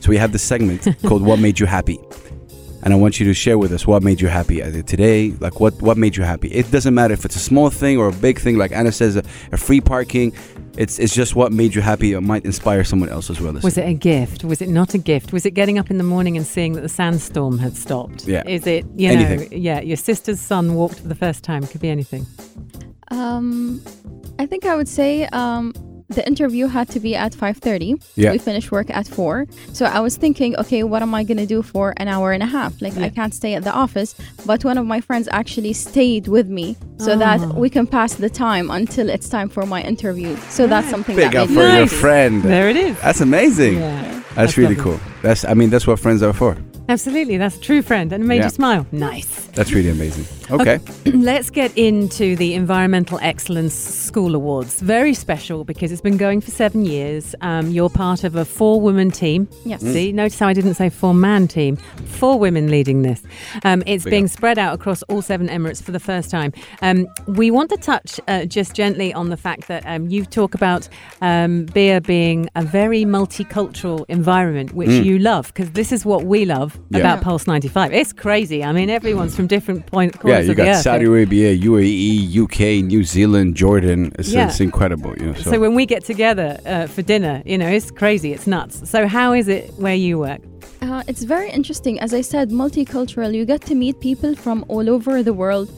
So 0.00 0.10
we 0.10 0.16
have 0.16 0.32
this 0.32 0.42
segment 0.42 0.88
called 1.06 1.22
What 1.22 1.38
Made 1.38 1.60
You 1.60 1.66
Happy? 1.66 1.98
And 2.84 2.92
I 2.92 2.96
want 2.96 3.18
you 3.18 3.24
to 3.24 3.32
share 3.32 3.56
with 3.56 3.72
us 3.72 3.86
what 3.86 4.02
made 4.02 4.20
you 4.20 4.28
happy 4.28 4.60
today, 4.82 5.30
like 5.40 5.58
what, 5.58 5.72
what 5.80 5.96
made 5.96 6.16
you 6.16 6.22
happy. 6.22 6.48
It 6.48 6.70
doesn't 6.70 6.94
matter 6.94 7.14
if 7.14 7.24
it's 7.24 7.34
a 7.34 7.40
small 7.40 7.70
thing 7.70 7.96
or 7.96 8.08
a 8.08 8.12
big 8.12 8.38
thing, 8.38 8.58
like 8.58 8.72
Anna 8.72 8.92
says, 8.92 9.16
a, 9.16 9.22
a 9.52 9.56
free 9.56 9.80
parking. 9.80 10.34
It's, 10.76 10.98
it's 10.98 11.14
just 11.14 11.34
what 11.34 11.50
made 11.50 11.74
you 11.74 11.80
happy. 11.80 12.12
It 12.12 12.20
might 12.20 12.44
inspire 12.44 12.84
someone 12.84 13.08
else 13.08 13.30
as 13.30 13.40
well. 13.40 13.54
Was 13.54 13.78
it 13.78 13.88
a 13.88 13.94
gift? 13.94 14.44
Was 14.44 14.60
it 14.60 14.68
not 14.68 14.92
a 14.92 14.98
gift? 14.98 15.32
Was 15.32 15.46
it 15.46 15.52
getting 15.52 15.78
up 15.78 15.90
in 15.90 15.96
the 15.96 16.04
morning 16.04 16.36
and 16.36 16.46
seeing 16.46 16.74
that 16.74 16.82
the 16.82 16.88
sandstorm 16.90 17.58
had 17.58 17.74
stopped? 17.74 18.26
Yeah. 18.26 18.42
Is 18.46 18.66
it, 18.66 18.84
you 18.96 19.08
Anything. 19.08 19.40
know, 19.40 19.56
yeah, 19.56 19.80
your 19.80 19.96
sister's 19.96 20.38
son 20.40 20.74
walked 20.74 21.00
for 21.00 21.08
the 21.08 21.14
first 21.14 21.42
time? 21.42 21.66
Could 21.66 21.80
be 21.80 21.88
anything. 21.88 22.26
Um, 23.08 23.80
I 24.38 24.44
think 24.44 24.66
I 24.66 24.76
would 24.76 24.88
say 24.88 25.24
um, 25.26 25.72
the 26.14 26.26
interview 26.26 26.66
had 26.66 26.88
to 26.90 27.00
be 27.00 27.14
at 27.14 27.32
5.30 27.32 28.02
Yeah. 28.16 28.32
we 28.32 28.38
finished 28.38 28.70
work 28.72 28.88
at 28.90 29.06
4 29.06 29.46
so 29.72 29.84
i 29.86 30.00
was 30.00 30.16
thinking 30.16 30.56
okay 30.56 30.82
what 30.82 31.02
am 31.02 31.14
i 31.14 31.22
going 31.24 31.38
to 31.38 31.46
do 31.46 31.62
for 31.62 31.94
an 31.96 32.08
hour 32.08 32.32
and 32.32 32.42
a 32.42 32.46
half 32.46 32.80
like 32.80 32.96
i 32.98 33.08
can't 33.08 33.34
stay 33.34 33.54
at 33.54 33.64
the 33.64 33.72
office 33.72 34.14
but 34.46 34.64
one 34.64 34.78
of 34.78 34.86
my 34.86 35.00
friends 35.00 35.28
actually 35.40 35.72
stayed 35.72 36.28
with 36.28 36.48
me 36.48 36.76
so 36.98 37.12
Oh. 37.12 37.18
that 37.18 37.40
ah. 37.40 37.52
we 37.62 37.68
can 37.76 37.86
pass 37.86 38.14
the 38.14 38.30
time 38.30 38.70
until 38.70 39.06
it's 39.10 39.28
time 39.28 39.48
for 39.48 39.64
my 39.66 39.82
interview 39.82 40.36
so 40.48 40.66
that's 40.66 40.88
something 40.88 41.16
Big 41.16 41.32
that 41.32 41.42
up 41.42 41.48
for 41.48 41.66
me 41.68 41.76
your 41.78 41.86
friend. 41.86 42.42
There 42.42 42.68
it 42.70 42.76
is. 42.76 42.94
That's 43.00 43.20
amazing. 43.20 43.74
Yeah. 43.78 44.02
That's, 44.12 44.34
That's 44.36 44.56
really 44.58 44.74
lovely. 44.76 44.98
cool. 44.98 45.00
That's 45.22 45.44
I 45.44 45.54
mean 45.54 45.70
that's 45.70 45.86
what 45.86 45.98
friends 46.00 46.22
are 46.22 46.32
for. 46.32 46.56
Absolutely, 46.88 47.36
that's 47.38 47.56
a 47.56 47.60
true 47.60 47.82
friend, 47.82 48.12
and 48.12 48.22
it 48.24 48.26
made 48.26 48.36
Yeah. 48.42 48.44
you 48.44 48.50
smile. 48.50 48.86
Nice. 48.92 49.30
That's 49.56 49.72
really 49.72 49.90
amazing. 49.90 50.26
Okay. 50.50 50.78
Let's 51.06 51.50
get 51.50 51.76
into 51.76 52.36
the 52.36 52.54
Environmental 52.54 53.18
Excellence 53.22 53.74
School 53.74 54.34
Awards. 54.34 54.80
Very 54.80 55.14
special 55.14 55.64
because 55.64 55.90
it's 55.92 56.00
been 56.02 56.16
going 56.16 56.40
for 56.40 56.50
seven 56.50 56.84
years. 56.84 57.34
Um, 57.40 57.70
you're 57.70 57.90
part 57.90 58.24
of 58.24 58.36
a 58.36 58.44
four 58.44 58.80
woman 58.80 59.10
team. 59.10 59.48
Yes. 59.64 59.80
See, 59.82 60.12
notice 60.12 60.38
how 60.38 60.48
I 60.48 60.52
didn't 60.52 60.74
say 60.74 60.90
four 60.90 61.14
man 61.14 61.48
team. 61.48 61.76
Four 61.76 62.38
women 62.38 62.70
leading 62.70 63.02
this. 63.02 63.22
Um, 63.64 63.82
it's 63.86 64.04
Big 64.04 64.10
being 64.10 64.24
up. 64.24 64.30
spread 64.30 64.58
out 64.58 64.74
across 64.74 65.02
all 65.04 65.22
seven 65.22 65.48
Emirates 65.48 65.82
for 65.82 65.92
the 65.92 66.00
first 66.00 66.30
time. 66.30 66.52
Um, 66.82 67.06
we 67.26 67.50
want 67.50 67.70
to 67.70 67.76
touch 67.76 68.20
uh, 68.28 68.44
just 68.44 68.74
gently 68.74 69.12
on 69.14 69.30
the 69.30 69.36
fact 69.36 69.68
that 69.68 69.82
um, 69.86 70.08
you 70.08 70.24
talk 70.24 70.54
about 70.54 70.88
um, 71.22 71.66
Bee'ah 71.66 72.02
being 72.02 72.48
a 72.54 72.62
very 72.62 73.04
multicultural 73.04 74.04
environment, 74.08 74.72
which 74.74 74.88
you 75.04 75.18
love 75.18 75.48
because 75.48 75.72
this 75.72 75.92
is 75.92 76.04
what 76.04 76.24
we 76.24 76.44
love 76.44 76.78
Yeah. 76.90 77.00
about 77.00 77.22
Pulse 77.22 77.46
95. 77.46 77.92
It's 77.92 78.12
crazy. 78.12 78.62
I 78.64 78.72
mean, 78.72 78.90
everyone's 78.90 79.34
from 79.36 79.46
different 79.46 79.86
point, 79.86 80.18
Yeah, 80.34 80.44
you 80.44 80.50
of 80.50 80.56
the 80.56 80.62
got 80.64 80.68
earth. 80.76 80.82
Saudi 80.82 81.04
Arabia, 81.06 81.56
UAE, 81.56 82.36
UK, 82.44 82.84
New 82.84 83.04
Zealand, 83.04 83.54
Jordan. 83.56 84.12
It's, 84.18 84.30
Yeah. 84.32 84.46
it's 84.48 84.60
incredible. 84.60 85.14
You 85.18 85.26
know. 85.26 85.34
So, 85.34 85.50
So 85.52 85.60
when 85.60 85.74
we 85.74 85.86
get 85.86 86.04
together 86.04 86.58
uh, 86.66 86.86
for 86.86 87.02
dinner, 87.02 87.42
you 87.44 87.56
know, 87.58 87.68
it's 87.68 87.90
crazy, 87.90 88.32
it's 88.32 88.46
nuts. 88.46 88.88
So 88.88 89.06
how 89.06 89.32
is 89.32 89.48
it 89.48 89.72
where 89.76 89.94
you 89.94 90.18
work? 90.18 90.40
Uh, 90.82 91.02
it's 91.08 91.22
very 91.22 91.50
interesting. 91.50 91.98
As 92.00 92.12
I 92.12 92.20
said, 92.20 92.50
multicultural. 92.50 93.34
You 93.34 93.44
get 93.46 93.62
to 93.62 93.74
meet 93.74 94.00
people 94.00 94.34
from 94.34 94.64
all 94.68 94.90
over 94.90 95.22
the 95.22 95.32
world. 95.32 95.68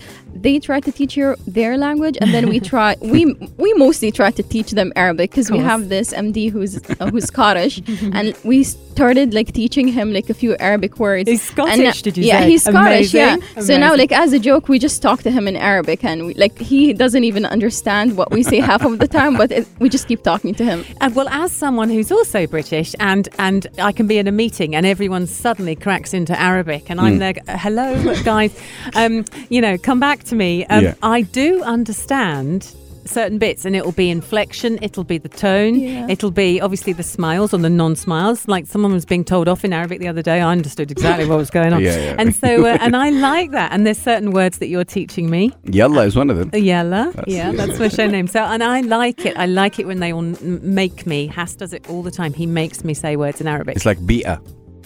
They 0.42 0.58
try 0.58 0.80
to 0.80 0.92
teach 0.92 1.16
you 1.16 1.34
their 1.46 1.76
language, 1.76 2.16
and 2.20 2.32
then 2.34 2.48
we 2.48 2.60
try. 2.72 2.96
we 3.00 3.24
we 3.64 3.72
mostly 3.74 4.10
try 4.12 4.30
to 4.30 4.42
teach 4.42 4.70
them 4.72 4.92
Arabic 4.96 5.30
because 5.30 5.50
we 5.50 5.58
have 5.58 5.88
this 5.88 6.12
MD 6.12 6.50
who's 6.50 6.76
uh, 7.00 7.10
who's 7.10 7.24
Scottish, 7.34 7.80
and 8.12 8.34
we 8.44 8.64
started 8.64 9.34
like 9.34 9.52
teaching 9.52 9.86
him 9.88 10.12
like 10.12 10.30
a 10.30 10.34
few 10.34 10.56
Arabic 10.56 10.98
words. 10.98 11.28
He's 11.28 11.42
Scottish, 11.42 11.78
And, 11.78 11.86
uh, 11.86 11.92
did 12.02 12.16
you 12.16 12.24
yeah, 12.24 12.40
say? 12.40 12.50
he's 12.50 12.64
Scottish. 12.64 13.12
Yeah. 13.12 13.34
Amazing, 13.34 13.62
So 13.62 13.76
now, 13.78 13.94
like 13.94 14.12
as 14.12 14.32
a 14.32 14.38
joke, 14.38 14.68
we 14.68 14.78
just 14.78 15.02
talk 15.02 15.22
to 15.22 15.30
him 15.30 15.46
in 15.48 15.56
Arabic, 15.56 16.02
and 16.04 16.26
we, 16.26 16.34
like 16.34 16.58
he 16.58 16.92
doesn't 16.92 17.24
even 17.24 17.44
understand 17.44 18.16
what 18.16 18.30
we 18.30 18.42
say 18.42 18.58
half 18.60 18.84
of 18.84 18.98
the 18.98 19.08
time, 19.08 19.36
but 19.36 19.50
it, 19.52 19.66
we 19.80 19.88
just 19.88 20.06
keep 20.08 20.22
talking 20.22 20.54
to 20.54 20.64
him. 20.64 20.84
And 21.00 21.14
well, 21.14 21.28
as 21.28 21.52
someone 21.52 21.90
who's 21.90 22.10
also 22.10 22.46
British, 22.46 22.94
and 23.00 23.28
and 23.38 23.66
I 23.78 23.92
can 23.92 24.06
be 24.06 24.16
in 24.18 24.26
a 24.28 24.32
meeting 24.32 24.74
and 24.74 24.86
everyone 24.86 25.26
suddenly 25.26 25.76
cracks 25.76 26.14
into 26.14 26.38
Arabic, 26.40 26.88
and 26.90 26.98
Hmm. 27.00 27.06
I'm 27.06 27.18
there, 27.18 27.34
hello 27.48 27.86
guys, 28.24 28.52
um, 28.94 29.24
you 29.50 29.60
know, 29.60 29.76
come 29.78 30.00
back 30.00 30.24
to 30.26 30.34
me. 30.34 30.64
Um, 30.66 30.84
Yeah. 30.84 30.94
I 31.02 31.22
do 31.22 31.62
understand 31.62 32.74
certain 33.04 33.38
bits, 33.38 33.64
and 33.64 33.76
it'll 33.76 33.92
be 33.92 34.10
inflection, 34.10 34.80
it'll 34.82 35.04
be 35.04 35.16
the 35.16 35.28
tone, 35.28 35.78
Yeah. 35.78 36.08
it'll 36.08 36.32
be 36.32 36.60
obviously 36.60 36.92
the 36.92 37.04
smiles 37.04 37.54
or 37.54 37.58
the 37.58 37.70
non-smiles. 37.70 38.48
Like 38.48 38.66
someone 38.66 38.92
was 38.92 39.04
being 39.04 39.22
told 39.24 39.46
off 39.46 39.64
in 39.64 39.72
Arabic 39.72 40.00
the 40.00 40.08
other 40.08 40.22
day, 40.22 40.40
I 40.40 40.50
understood 40.50 40.90
exactly 40.90 41.24
what 41.24 41.38
was 41.38 41.48
going 41.48 41.72
on, 41.72 41.82
Yeah, 41.84 41.96
yeah. 41.96 42.16
and 42.18 42.34
so 42.34 42.66
uh, 42.66 42.78
and 42.80 42.96
I 42.96 43.10
like 43.10 43.52
that. 43.52 43.70
And 43.70 43.86
there's 43.86 43.98
certain 43.98 44.32
words 44.32 44.58
that 44.58 44.66
you're 44.66 44.84
teaching 44.84 45.30
me. 45.30 45.52
Yalla 45.70 46.04
is 46.04 46.16
one 46.16 46.30
of 46.30 46.36
them. 46.36 46.50
Yalla, 46.52 47.12
That's- 47.14 47.32
yeah, 47.32 47.52
that's 47.52 47.78
my 47.78 47.86
show 47.86 48.08
name. 48.08 48.26
So, 48.26 48.40
and 48.40 48.64
I 48.64 48.80
like 48.80 49.24
it. 49.24 49.36
I 49.38 49.46
like 49.46 49.78
it 49.78 49.86
when 49.86 50.00
they 50.00 50.12
all 50.12 50.24
n- 50.24 50.58
make 50.62 51.06
me. 51.06 51.28
Hass 51.28 51.54
does 51.54 51.72
it 51.72 51.88
all 51.88 52.02
the 52.02 52.10
time. 52.10 52.32
He 52.34 52.44
makes 52.46 52.82
me 52.82 52.92
say 52.92 53.14
words 53.14 53.40
in 53.40 53.46
Arabic. 53.46 53.76
It's 53.76 53.86
like 53.86 53.98
bi'a. 53.98 54.40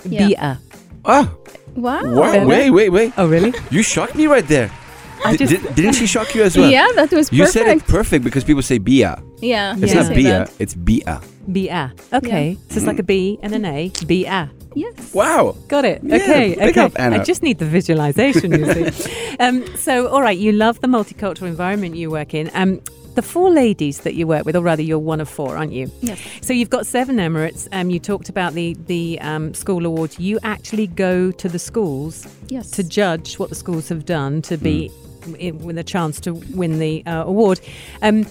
Yeah. 0.04 0.28
Bi'a. 0.28 0.58
Ah, 1.06 1.32
Wow. 1.74 2.02
wow. 2.04 2.44
Wait, 2.46 2.68
wait, 2.68 2.90
wait. 2.90 3.14
Oh, 3.16 3.26
really? 3.26 3.54
You 3.70 3.82
shocked 3.82 4.14
me 4.14 4.26
right 4.26 4.46
there. 4.46 4.70
I 5.24 5.36
just- 5.36 5.52
di- 5.52 5.74
didn't 5.74 5.94
she 5.94 6.06
shock 6.06 6.34
you 6.34 6.42
as 6.42 6.56
well? 6.56 6.70
Yeah, 6.70 6.86
that 6.94 7.10
was 7.12 7.28
perfect. 7.28 7.32
You 7.32 7.46
said 7.46 7.66
it 7.68 7.86
perfect 7.86 8.24
because 8.24 8.44
people 8.44 8.62
say 8.62 8.78
bi'a. 8.78 9.20
Yeah, 9.40 9.76
It's 9.80 9.94
Yeah. 9.94 10.02
not 10.02 10.12
bi'a, 10.12 10.22
that. 10.46 10.50
it's 10.58 10.74
bi'a. 10.74 11.20
Bi'a. 11.50 11.90
Okay. 12.12 12.56
So 12.68 12.76
it's 12.76 12.86
like 12.86 12.98
a 12.98 13.02
B 13.02 13.38
and 13.42 13.52
an 13.54 13.64
A. 13.64 13.90
Bi'a. 14.06 14.50
Yes. 14.74 15.12
Wow. 15.14 15.56
Got 15.68 15.84
it. 15.84 16.00
Yeah, 16.04 16.16
okay. 16.16 16.54
big 16.54 16.68
okay. 16.70 16.80
up, 16.80 16.92
Anna. 16.96 17.16
I 17.16 17.24
just 17.24 17.42
need 17.42 17.58
the 17.58 17.64
visualization, 17.66 18.52
you 18.52 18.72
see. 18.92 19.36
um, 19.40 19.64
so, 19.76 20.06
all 20.06 20.22
right, 20.22 20.38
you 20.38 20.52
love 20.52 20.80
the 20.80 20.86
multicultural 20.86 21.48
environment 21.48 21.96
you 21.96 22.08
work 22.10 22.34
in. 22.34 22.50
Um, 22.54 22.80
the 23.16 23.22
four 23.22 23.50
ladies 23.50 23.98
that 24.02 24.14
you 24.14 24.28
work 24.28 24.44
with, 24.46 24.54
or 24.54 24.60
rather, 24.62 24.82
you're 24.82 25.00
one 25.00 25.20
of 25.20 25.28
four, 25.28 25.56
aren't 25.56 25.72
you? 25.72 25.90
Yes. 26.00 26.20
So 26.40 26.52
you've 26.52 26.70
got 26.70 26.86
seven 26.86 27.16
Emirates. 27.16 27.66
Um, 27.72 27.90
you 27.90 27.98
talked 27.98 28.28
about 28.28 28.54
the 28.54 28.76
the 28.86 29.18
um, 29.20 29.52
school 29.54 29.84
awards. 29.84 30.20
You 30.20 30.38
actually 30.44 30.86
go 30.86 31.32
to 31.32 31.48
the 31.48 31.58
schools 31.58 32.24
Yes. 32.48 32.70
to 32.70 32.84
judge 32.84 33.40
what 33.40 33.48
the 33.48 33.56
schools 33.56 33.88
have 33.88 34.04
done 34.04 34.40
to 34.42 34.56
be 34.56 34.88
Hmm. 34.88 35.09
With 35.26 35.78
a 35.78 35.84
chance 35.84 36.20
to 36.20 36.34
win 36.54 36.78
the 36.78 37.04
uh, 37.06 37.24
award. 37.26 37.60
Um, 38.02 38.26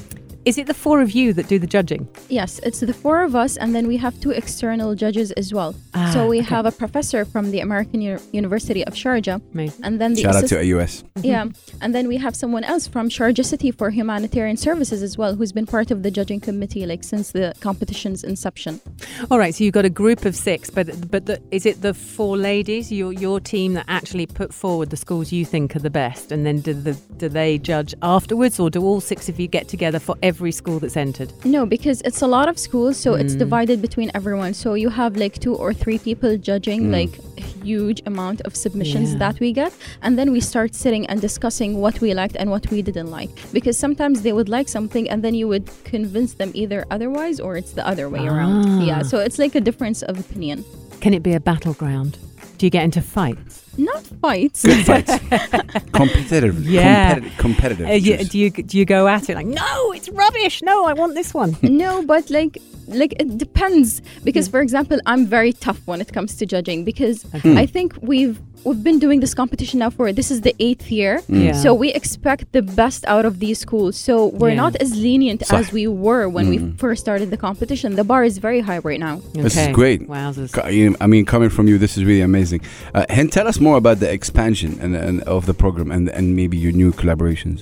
is 0.49 0.57
it 0.57 0.65
the 0.65 0.73
four 0.73 0.99
of 0.99 1.11
you 1.11 1.31
that 1.33 1.47
do 1.47 1.59
the 1.59 1.67
judging? 1.67 2.07
Yes, 2.27 2.59
it's 2.63 2.79
the 2.79 2.93
four 3.03 3.21
of 3.21 3.35
us, 3.35 3.55
and 3.55 3.75
then 3.75 3.85
we 3.87 3.97
have 3.97 4.19
two 4.19 4.31
external 4.31 4.95
judges 4.95 5.31
as 5.33 5.53
well. 5.53 5.75
Ah, 5.93 6.09
so 6.11 6.27
we 6.27 6.39
okay. 6.39 6.49
have 6.55 6.65
a 6.65 6.71
professor 6.71 7.23
from 7.23 7.51
the 7.51 7.59
American 7.59 8.01
U- 8.01 8.17
University 8.31 8.83
of 8.83 8.93
Sharjah, 8.95 9.39
Amazing. 9.53 9.85
and 9.85 10.01
then 10.01 10.15
the 10.15 10.23
Shout 10.23 10.35
out 10.35 10.43
assist- 10.45 10.53
to 10.53 10.73
AUS. 10.73 11.03
yeah, 11.33 11.45
and 11.81 11.93
then 11.93 12.07
we 12.07 12.17
have 12.17 12.35
someone 12.35 12.63
else 12.63 12.87
from 12.87 13.09
Sharjah 13.09 13.45
City 13.45 13.69
for 13.69 13.91
humanitarian 13.91 14.57
services 14.57 15.03
as 15.03 15.19
well, 15.19 15.35
who's 15.35 15.51
been 15.51 15.67
part 15.67 15.91
of 15.91 16.01
the 16.01 16.09
judging 16.09 16.39
committee 16.39 16.83
like 16.87 17.03
since 17.03 17.31
the 17.31 17.53
competition's 17.59 18.23
inception. 18.23 18.81
All 19.29 19.37
right, 19.37 19.53
so 19.53 19.63
you've 19.63 19.75
got 19.75 19.85
a 19.85 19.95
group 20.01 20.25
of 20.25 20.35
six, 20.35 20.71
but 20.71 20.87
but 21.11 21.27
the, 21.27 21.39
is 21.51 21.67
it 21.67 21.83
the 21.83 21.93
four 21.93 22.37
ladies, 22.37 22.91
your 22.91 23.13
your 23.13 23.39
team, 23.39 23.75
that 23.75 23.85
actually 23.87 24.25
put 24.25 24.51
forward 24.51 24.89
the 24.89 24.97
schools 24.97 25.31
you 25.31 25.45
think 25.45 25.75
are 25.75 25.83
the 25.89 25.91
best, 26.03 26.31
and 26.31 26.43
then 26.43 26.59
do 26.61 26.73
the 26.73 26.93
do 27.17 27.29
they 27.29 27.59
judge 27.59 27.93
afterwards, 28.01 28.59
or 28.59 28.71
do 28.71 28.81
all 28.81 28.99
six 28.99 29.29
of 29.29 29.39
you 29.39 29.47
get 29.47 29.67
together 29.67 29.99
for 29.99 30.15
every 30.23 30.38
school 30.51 30.79
that's 30.79 30.95
entered? 30.97 31.29
No, 31.43 31.65
because 31.65 32.01
it's 32.07 32.21
a 32.21 32.27
lot 32.27 32.47
of 32.47 32.57
schools, 32.57 32.95
so 32.97 33.09
it's 33.21 33.35
Mm. 33.35 33.39
divided 33.45 33.77
between 33.81 34.09
everyone. 34.13 34.53
So 34.53 34.73
you 34.83 34.89
have 34.89 35.11
like 35.17 35.35
two 35.39 35.55
or 35.55 35.73
three 35.73 35.97
people 36.07 36.31
judging 36.37 36.81
Mm. 36.87 36.91
like 36.99 37.13
a 37.37 37.41
huge 37.65 37.99
amount 38.05 38.39
of 38.47 38.55
submissions 38.55 39.09
Yeah. 39.11 39.19
that 39.23 39.35
we 39.39 39.49
get, 39.53 39.71
and 40.01 40.17
then 40.17 40.31
we 40.31 40.39
start 40.39 40.73
sitting 40.75 41.03
and 41.09 41.19
discussing 41.21 41.71
what 41.83 41.95
we 42.01 42.13
liked 42.13 42.35
and 42.39 42.49
what 42.49 42.63
we 42.71 42.81
didn't 42.81 43.11
like. 43.19 43.31
Because 43.57 43.75
sometimes 43.85 44.21
they 44.21 44.33
would 44.37 44.49
like 44.57 44.67
something, 44.69 45.09
and 45.11 45.19
then 45.23 45.33
you 45.35 45.47
would 45.51 45.65
convince 45.83 46.33
them 46.39 46.51
either 46.53 46.79
otherwise 46.89 47.39
or 47.39 47.51
it's 47.57 47.73
the 47.79 47.85
other 47.91 48.07
way 48.09 48.23
Ah. 48.27 48.31
around. 48.33 48.81
Yeah, 48.89 49.01
so 49.03 49.15
it's 49.25 49.37
like 49.43 49.53
a 49.55 49.61
difference 49.61 49.99
of 50.09 50.17
opinion. 50.19 50.63
Can 51.03 51.13
it 51.13 51.23
be 51.23 51.33
a 51.33 51.39
battleground? 51.39 52.17
Do 52.57 52.65
you 52.65 52.69
get 52.69 52.83
into 52.83 53.01
fights? 53.01 53.63
Not 53.79 54.03
fights. 54.21 54.65
Good 54.65 54.85
fights. 54.85 55.17
competitive. 55.93 56.67
Yeah. 56.67 57.13
Competitive. 57.13 57.37
competitive 57.37 57.87
Uh, 57.87 57.93
you, 57.93 58.17
do 58.25 58.37
you 58.37 58.49
do 58.51 58.77
you 58.77 58.85
go 58.85 59.07
at 59.07 59.29
it 59.29 59.35
like 59.35 59.47
no, 59.47 59.91
it's 59.93 60.09
rubbish. 60.09 60.61
No, 60.61 60.85
I 60.85 60.93
want 60.93 61.15
this 61.15 61.33
one. 61.33 61.55
no, 61.63 62.05
but 62.05 62.29
like 62.29 62.57
like 62.87 63.13
it 63.19 63.37
depends 63.37 64.01
because 64.23 64.47
for 64.47 64.61
example, 64.61 64.99
I'm 65.05 65.25
very 65.25 65.53
tough 65.53 65.79
when 65.85 66.01
it 66.01 66.11
comes 66.11 66.35
to 66.37 66.45
judging 66.45 66.83
because 66.83 67.25
I 67.45 67.65
think 67.65 67.95
we've 68.01 68.39
we've 68.65 68.83
been 68.83 68.99
doing 68.99 69.19
this 69.19 69.33
competition 69.33 69.79
now 69.79 69.89
for 69.89 70.11
this 70.11 70.29
is 70.31 70.41
the 70.41 70.53
eighth 70.59 70.91
year. 70.91 71.21
Yeah. 71.27 71.53
So 71.53 71.73
we 71.73 71.89
expect 71.93 72.51
the 72.51 72.61
best 72.61 73.05
out 73.07 73.25
of 73.25 73.39
these 73.39 73.59
schools. 73.59 73.95
So 73.97 74.13
we're 74.39 74.49
Yeah. 74.49 74.63
not 74.65 74.75
as 74.77 74.89
lenient 74.95 75.41
صح. 75.41 75.59
as 75.59 75.71
we 75.71 75.87
were 75.87 76.27
when 76.29 76.45
we 76.49 76.57
first 76.77 77.01
started 77.01 77.29
the 77.31 77.37
competition. 77.37 77.95
The 77.95 78.03
bar 78.03 78.23
is 78.23 78.37
very 78.37 78.61
high 78.61 78.79
right 78.89 78.99
now. 78.99 79.21
This 79.33 79.55
is 79.57 79.67
great. 79.79 79.99
Wowzers. 80.07 80.51
Co- 80.53 80.67
you- 80.69 80.95
I 81.01 81.07
mean, 81.07 81.25
coming 81.25 81.49
from 81.49 81.67
you, 81.69 81.77
this 81.77 81.97
is 81.97 82.03
really 82.09 82.21
amazing. 82.21 82.61
Uh, 82.93 83.05
Hind, 83.09 83.31
tell 83.31 83.47
us 83.47 83.59
more 83.59 83.77
about 83.77 83.99
the 83.99 84.09
expansion 84.11 84.71
and, 84.83 84.95
and 84.95 85.21
of 85.23 85.45
the 85.45 85.53
program 85.53 85.89
and 85.91 86.09
and 86.17 86.35
maybe 86.35 86.57
your 86.65 86.71
new 86.81 86.91
collaborations. 86.91 87.59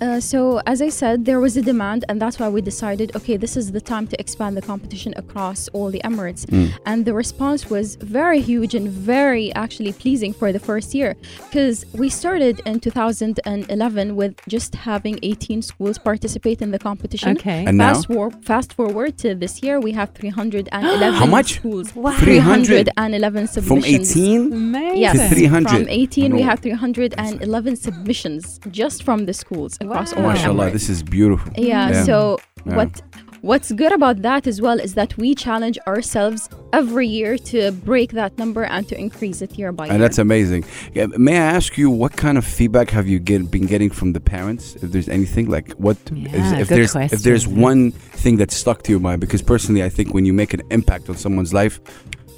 Uh, 0.00 0.18
so 0.20 0.60
as 0.66 0.80
I 0.80 0.88
said, 0.88 1.24
there 1.24 1.40
was 1.40 1.56
a 1.56 1.62
demand, 1.62 2.04
and 2.08 2.20
that's 2.20 2.38
why 2.38 2.48
we 2.48 2.60
decided, 2.62 3.14
okay, 3.16 3.36
this 3.36 3.56
is 3.56 3.72
the 3.72 3.80
time 3.80 4.06
to 4.08 4.18
expand 4.20 4.56
the 4.56 4.62
competition 4.62 5.12
across 5.16 5.68
all 5.68 5.90
the 5.90 6.00
Emirates. 6.04 6.42
And 6.86 7.04
the 7.04 7.14
response 7.14 7.68
was 7.70 7.96
very 7.96 8.40
huge 8.40 8.74
and 8.74 8.88
very 8.88 9.52
actually 9.54 9.92
pleasing 9.92 10.32
for 10.32 10.52
the 10.52 10.58
first 10.58 10.94
year, 10.94 11.16
because 11.46 11.84
we 11.92 12.08
started 12.08 12.60
in 12.66 12.80
2011 12.80 14.16
with 14.16 14.34
just 14.48 14.74
having 14.74 15.18
18 15.22 15.62
schools 15.62 15.98
participate 15.98 16.62
in 16.62 16.70
the 16.70 16.78
competition. 16.78 17.36
Okay. 17.36 17.64
And 17.66 17.76
now? 17.78 17.94
Fast, 17.94 18.08
fast 18.42 18.72
forward 18.72 19.18
to 19.18 19.34
this 19.34 19.62
year, 19.62 19.80
we 19.80 19.92
have 19.92 20.10
311 20.14 21.12
How 21.14 21.26
much? 21.26 21.54
schools. 21.56 21.94
Wow. 21.94 22.12
300? 22.18 22.86
311 22.94 23.46
From 23.62 23.84
18? 23.84 24.52
Amazing. 24.52 24.96
Yes, 24.98 25.16
To 25.28 25.34
300. 25.34 25.68
from 25.70 25.88
18 25.88 26.34
we 26.34 26.42
have 26.42 26.60
311 26.60 27.76
submissions 27.76 28.60
just 28.70 29.02
from 29.02 29.26
the 29.26 29.32
schools 29.32 29.69
across 29.80 30.14
Wow. 30.14 30.22
the 30.32 30.38
MashaAllah, 30.38 30.68
Emirates. 30.68 30.72
this 30.72 30.88
is 30.88 31.02
beautiful. 31.02 31.52
Yeah, 31.56 31.90
Yeah. 31.90 32.04
so 32.04 32.38
Yeah. 32.66 32.76
what 32.76 33.02
What's 33.42 33.72
good 33.72 33.90
about 33.92 34.20
that 34.20 34.46
as 34.46 34.60
well 34.60 34.78
is 34.78 34.92
that 35.00 35.16
we 35.16 35.34
challenge 35.34 35.78
ourselves 35.86 36.50
every 36.74 37.06
year 37.08 37.38
to 37.38 37.72
break 37.72 38.12
that 38.12 38.36
number 38.36 38.64
and 38.64 38.86
to 38.88 38.94
increase 39.00 39.40
it 39.40 39.58
year 39.58 39.72
by 39.72 39.86
year. 39.86 39.94
And 39.94 40.02
that's 40.02 40.18
amazing. 40.18 40.62
Yeah, 40.92 41.06
may 41.16 41.38
I 41.38 41.46
ask 41.58 41.78
you 41.78 41.88
what 41.88 42.12
kind 42.18 42.36
of 42.36 42.44
feedback 42.44 42.90
have 42.90 43.08
you 43.08 43.18
get, 43.18 43.50
been 43.50 43.64
getting 43.64 43.88
from 43.88 44.12
the 44.12 44.20
parents? 44.20 44.74
If 44.82 44.92
there's 44.92 45.08
anything 45.08 45.48
like 45.48 45.72
what 45.78 45.96
Yeah, 46.12 46.60
if 46.60 46.68
good 46.68 46.76
there's 46.76 46.94
if 47.16 47.22
there's 47.22 47.48
one 47.48 47.92
thing 47.92 48.36
that 48.36 48.50
stuck 48.50 48.82
to 48.82 48.90
your 48.92 49.00
mind? 49.00 49.22
Because 49.22 49.40
personally, 49.40 49.82
I 49.82 49.88
think 49.88 50.12
when 50.12 50.26
you 50.26 50.34
make 50.34 50.52
an 50.52 50.60
impact 50.70 51.08
on 51.08 51.16
someone's 51.16 51.54
life, 51.54 51.80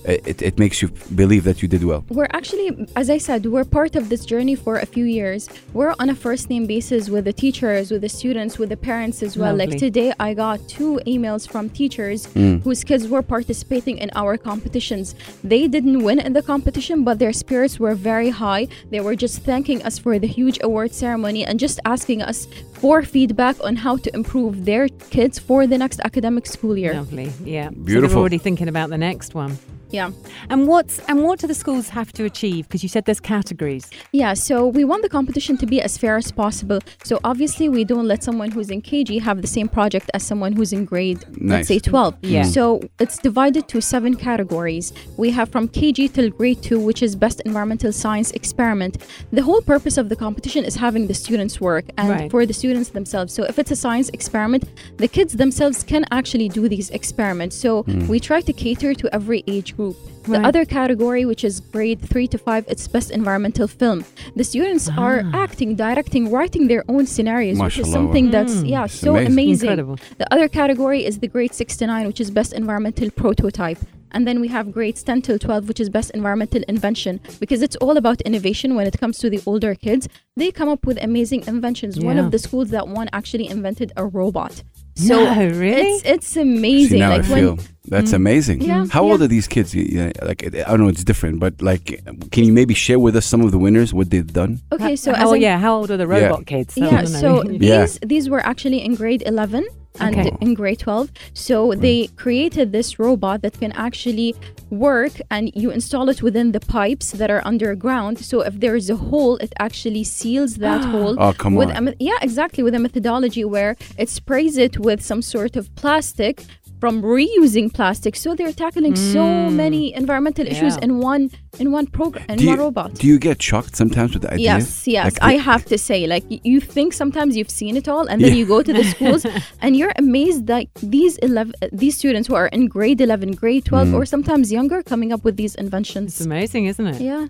it, 0.04 0.42
it 0.42 0.58
makes 0.58 0.82
you 0.82 0.88
believe 1.14 1.44
that 1.44 1.62
you 1.62 1.68
did 1.68 1.84
well. 1.84 2.04
We're 2.08 2.28
actually, 2.32 2.86
as 2.96 3.08
I 3.10 3.18
said, 3.18 3.46
we're 3.46 3.64
part 3.64 3.96
of 3.96 4.08
this 4.08 4.24
journey 4.24 4.54
for 4.54 4.78
a 4.78 4.86
few 4.86 5.04
years. 5.04 5.48
We're 5.72 5.94
on 5.98 6.10
a 6.10 6.14
first 6.14 6.50
name 6.50 6.66
basis 6.66 7.08
with 7.08 7.24
the 7.24 7.32
teachers, 7.32 7.90
with 7.90 8.02
the 8.02 8.08
students, 8.08 8.58
with 8.58 8.68
the 8.70 8.76
parents 8.76 9.22
as 9.22 9.36
well. 9.36 9.54
Like 9.54 9.76
today, 9.78 10.12
I 10.18 10.34
got 10.34 10.66
two 10.68 11.00
emails 11.06 11.48
from 11.48 11.68
teachers 11.70 12.26
Mm. 12.34 12.62
whose 12.62 12.82
kids 12.84 13.08
were 13.08 13.22
participating 13.22 13.98
in 13.98 14.10
our 14.14 14.36
competitions. 14.36 15.14
They 15.44 15.68
didn't 15.68 16.02
win 16.02 16.18
in 16.18 16.32
the 16.32 16.42
competition, 16.42 17.04
but 17.04 17.18
their 17.18 17.32
spirits 17.32 17.78
were 17.78 17.94
very 17.94 18.30
high. 18.30 18.68
They 18.90 19.00
were 19.00 19.14
just 19.16 19.42
thanking 19.42 19.82
us 19.82 19.98
for 19.98 20.18
the 20.18 20.26
huge 20.26 20.58
award 20.62 20.92
ceremony 20.94 21.44
and 21.44 21.58
just 21.60 21.78
asking 21.84 22.22
us 22.22 22.46
for 22.72 23.02
feedback 23.02 23.56
on 23.62 23.76
how 23.76 23.96
to 23.98 24.14
improve 24.14 24.64
their 24.64 24.88
kids 25.10 25.38
for 25.38 25.66
the 25.66 25.78
next 25.78 26.00
academic 26.00 26.46
school 26.46 26.76
year. 26.76 26.94
Lovely. 26.94 27.30
Yeah. 27.44 27.68
So 27.68 27.74
Beautiful. 27.76 28.08
they're 28.08 28.18
already 28.20 28.38
thinking 28.38 28.68
about 28.68 28.90
the 28.90 28.98
next 28.98 29.34
one. 29.34 29.58
Yeah. 29.92 30.10
And 30.48 30.66
what's 30.66 30.98
and 31.08 31.22
what 31.22 31.38
do 31.38 31.46
the 31.46 31.54
schools 31.54 31.90
have 31.90 32.12
to 32.14 32.24
achieve? 32.24 32.66
Because 32.68 32.82
you 32.82 32.88
said 32.88 33.04
there's 33.04 33.20
categories. 33.20 33.90
Yeah, 34.12 34.34
so 34.34 34.66
we 34.66 34.84
want 34.84 35.02
the 35.02 35.08
competition 35.08 35.56
to 35.58 35.66
be 35.66 35.80
as 35.80 35.98
fair 35.98 36.16
as 36.16 36.32
possible. 36.32 36.80
So 37.04 37.20
obviously, 37.24 37.68
we 37.68 37.84
don't 37.84 38.08
let 38.08 38.24
someone 38.24 38.50
who's 38.50 38.70
in 38.70 38.80
KG 38.82 39.20
have 39.20 39.42
the 39.42 39.52
same 39.56 39.68
project 39.68 40.10
as 40.14 40.22
someone 40.22 40.52
who's 40.52 40.72
in 40.72 40.84
grade, 40.84 41.20
Nice. 41.38 41.50
let's 41.50 41.68
say 41.68 41.78
12. 41.78 42.16
Yeah. 42.22 42.42
So 42.44 42.80
it's 42.98 43.18
divided 43.18 43.68
to 43.68 43.80
seven 43.80 44.14
categories. 44.16 44.92
We 45.16 45.30
have 45.30 45.48
from 45.50 45.68
KG 45.68 46.12
till 46.12 46.30
grade 46.30 46.62
2, 46.62 46.80
which 46.80 47.02
is 47.02 47.14
best 47.14 47.40
environmental 47.44 47.92
science 47.92 48.30
experiment. 48.32 48.94
The 49.30 49.42
whole 49.42 49.60
purpose 49.60 49.96
of 49.98 50.08
the 50.08 50.16
competition 50.16 50.64
is 50.64 50.76
having 50.76 51.06
the 51.06 51.14
students 51.14 51.60
work 51.60 51.84
and 51.98 52.08
Right. 52.08 52.30
for 52.30 52.44
the 52.46 52.56
students 52.62 52.90
themselves. 52.90 53.32
So 53.32 53.44
if 53.44 53.58
it's 53.58 53.70
a 53.70 53.76
science 53.84 54.08
experiment, 54.10 54.64
the 54.96 55.08
kids 55.08 55.32
themselves 55.34 55.82
can 55.82 56.04
actually 56.10 56.48
do 56.48 56.68
these 56.68 56.88
experiments. 56.90 57.54
So 57.56 57.82
hmm. 57.82 58.06
we 58.06 58.18
try 58.20 58.40
to 58.48 58.52
cater 58.52 58.94
to 58.94 59.14
every 59.18 59.40
age 59.46 59.76
group. 59.76 59.81
The 59.90 60.38
Right. 60.38 60.48
other 60.48 60.64
category, 60.78 61.22
which 61.30 61.42
is 61.50 61.54
grade 61.74 62.00
three 62.12 62.28
to 62.34 62.38
five, 62.48 62.62
it's 62.72 62.86
best 62.96 63.08
environmental 63.20 63.66
film. 63.80 63.98
The 64.40 64.46
students 64.52 64.84
ah. 64.88 65.04
are 65.06 65.18
acting, 65.44 65.70
directing, 65.86 66.22
writing 66.34 66.64
their 66.72 66.84
own 66.92 67.04
scenarios, 67.14 67.58
which 67.58 67.78
is 67.78 67.86
Mashallah. 67.86 67.96
something 67.98 68.26
that's 68.36 68.56
hmm. 68.60 68.74
yeah 68.74 68.84
It's 68.84 68.94
so 69.06 69.12
amazing. 69.16 69.32
amazing. 69.32 69.68
Incredible. 69.68 69.96
The 70.22 70.28
other 70.34 70.48
category 70.60 71.00
is 71.08 71.14
the 71.24 71.30
grade 71.34 71.54
six 71.60 71.68
to 71.78 71.84
nine, 71.92 72.04
which 72.10 72.20
is 72.24 72.28
best 72.40 72.50
environmental 72.62 73.08
prototype. 73.22 73.80
And 74.14 74.22
then 74.28 74.40
we 74.44 74.48
have 74.48 74.72
grades 74.76 75.02
10 75.02 75.22
till 75.22 75.38
12, 75.38 75.68
which 75.68 75.80
is 75.80 75.88
best 75.88 76.10
environmental 76.10 76.62
invention, 76.68 77.14
because 77.40 77.62
it's 77.62 77.76
all 77.76 77.96
about 77.96 78.20
innovation 78.22 78.68
when 78.76 78.86
it 78.86 78.96
comes 79.02 79.16
to 79.22 79.30
the 79.30 79.40
older 79.46 79.74
kids. 79.74 80.06
They 80.36 80.50
come 80.52 80.68
up 80.68 80.84
with 80.84 81.02
amazing 81.02 81.44
inventions. 81.46 81.98
One 81.98 82.18
of 82.18 82.30
the 82.30 82.38
schools 82.38 82.68
that 82.70 82.86
one 82.88 83.08
actually 83.12 83.48
invented 83.48 83.90
a 83.96 84.04
robot. 84.06 84.62
So 84.94 85.16
No, 85.24 85.46
really? 85.48 85.80
it's 85.82 86.02
it's 86.04 86.36
amazing. 86.36 86.90
See, 86.90 86.98
now 86.98 87.10
like 87.10 87.24
I 87.24 87.32
when 87.32 87.40
feel 87.56 87.58
that's 87.88 88.12
mm. 88.12 88.14
amazing. 88.22 88.60
Yeah, 88.62 88.86
How 88.90 89.02
old 89.02 89.22
are 89.22 89.26
these 89.26 89.48
kids? 89.48 89.74
You- 89.74 89.88
you 89.92 89.98
know, 90.04 90.12
like 90.22 90.44
I 90.46 90.50
don't 90.70 90.80
know, 90.80 90.88
it's 90.88 91.02
different, 91.04 91.40
but 91.40 91.60
like, 91.60 92.00
can 92.30 92.44
you 92.44 92.52
maybe 92.52 92.74
share 92.74 92.98
with 92.98 93.16
us 93.16 93.26
some 93.26 93.40
of 93.40 93.50
the 93.50 93.58
winners 93.58 93.92
what 93.92 94.10
they've 94.10 94.32
done? 94.32 94.60
okay, 94.70 94.94
so 94.96 95.12
how, 95.12 95.32
as 95.34 95.40
yeah, 95.40 95.58
how 95.58 95.74
old 95.78 95.90
are 95.90 95.96
the 95.96 96.06
Yeah. 96.06 96.26
robot 96.28 96.46
kids? 96.46 96.76
I 96.78 96.86
Yeah, 96.86 97.04
so 97.04 97.42
these 97.42 97.98
these 98.06 98.28
were 98.30 98.40
actually 98.44 98.84
in 98.84 98.94
grade 98.94 99.22
11 99.26 99.66
and 100.00 100.16
Okay. 100.16 100.36
in 100.40 100.54
grade 100.54 100.78
12. 100.78 101.10
So 101.34 101.74
they 101.74 102.06
hmm. 102.06 102.14
created 102.16 102.72
this 102.72 102.98
robot 102.98 103.42
that 103.42 103.58
can 103.58 103.72
actually 103.72 104.34
work 104.70 105.12
and 105.30 105.52
you 105.54 105.70
install 105.70 106.08
it 106.08 106.22
within 106.22 106.52
the 106.52 106.60
pipes 106.60 107.12
that 107.12 107.30
are 107.30 107.42
underground. 107.44 108.18
So 108.18 108.40
if 108.40 108.58
there 108.60 108.74
is 108.74 108.88
a 108.88 108.96
hole, 108.96 109.36
it 109.36 109.52
actually 109.58 110.04
seals 110.04 110.56
that 110.56 110.84
hole. 110.92 111.16
Oh, 111.18 111.32
come 111.32 111.54
with 111.54 111.70
on. 111.70 111.88
A, 111.88 111.94
yeah, 111.98 112.18
exactly. 112.22 112.62
With 112.62 112.74
a 112.74 112.78
methodology 112.78 113.44
where 113.44 113.76
it 113.98 114.08
sprays 114.08 114.56
it 114.56 114.78
with 114.78 115.02
some 115.02 115.22
sort 115.22 115.56
of 115.56 115.74
plastic 115.74 116.44
from 116.82 116.94
reusing 117.16 117.66
plastic. 117.78 118.12
So 118.22 118.28
they're 118.38 118.56
tackling 118.64 118.94
so 119.14 119.24
many 119.62 119.82
environmental 120.02 120.46
issues 120.52 120.74
Yeah. 120.76 120.86
in 120.86 120.90
one 121.12 121.24
in 121.62 121.66
one 121.78 121.86
program 121.98 122.24
in 122.32 122.36
Do 122.38 122.46
one 122.50 122.56
you, 122.58 122.62
robot. 122.64 122.88
do 123.02 123.06
you 123.12 123.18
get 123.28 123.36
shocked 123.50 123.74
sometimes 123.82 124.10
with 124.14 124.22
the 124.24 124.32
idea? 124.36 124.46
Yes, 124.50 124.66
yes. 124.96 125.04
Like, 125.06 125.18
I 125.30 125.34
the- 125.36 125.42
have 125.50 125.62
to 125.72 125.76
say, 125.88 125.98
like 126.14 126.24
you 126.50 126.58
think 126.74 126.88
sometimes 127.02 127.30
you've 127.36 127.54
seen 127.60 127.74
it 127.80 127.86
all, 127.92 128.04
and 128.10 128.16
then 128.22 128.30
Yeah. 128.32 128.40
you 128.40 128.46
go 128.54 128.58
to 128.68 128.72
the 128.78 128.84
schools 128.94 129.22
and 129.62 129.70
you're 129.78 129.94
amazed 130.06 130.42
that 130.52 130.64
these 130.96 131.14
eleven, 131.28 131.52
uh, 131.62 131.68
these 131.82 131.94
students 132.00 132.26
who 132.28 132.36
are 132.42 132.48
in 132.56 132.62
grade 132.76 133.00
eleven, 133.06 133.30
grade 133.42 133.64
twelve, 133.70 133.88
Mm. 133.88 133.98
or 133.98 134.02
sometimes 134.14 134.44
younger, 134.58 134.78
coming 134.92 135.10
up 135.14 135.22
with 135.26 135.36
these 135.42 135.54
inventions. 135.64 136.08
It's 136.16 136.26
amazing, 136.32 136.62
isn't 136.72 136.88
it? 136.94 136.98
Yeah, 137.10 137.24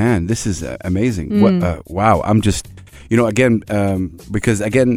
Man, 0.00 0.18
this 0.32 0.42
is 0.50 0.56
uh, 0.62 0.76
amazing. 0.90 1.26
What, 1.42 1.54
Mm. 1.54 1.62
uh, 1.68 1.80
wow, 1.98 2.16
I'm 2.28 2.40
just, 2.48 2.64
you 3.10 3.16
know, 3.18 3.26
again, 3.34 3.54
um, 3.78 4.00
because 4.36 4.58
again, 4.70 4.90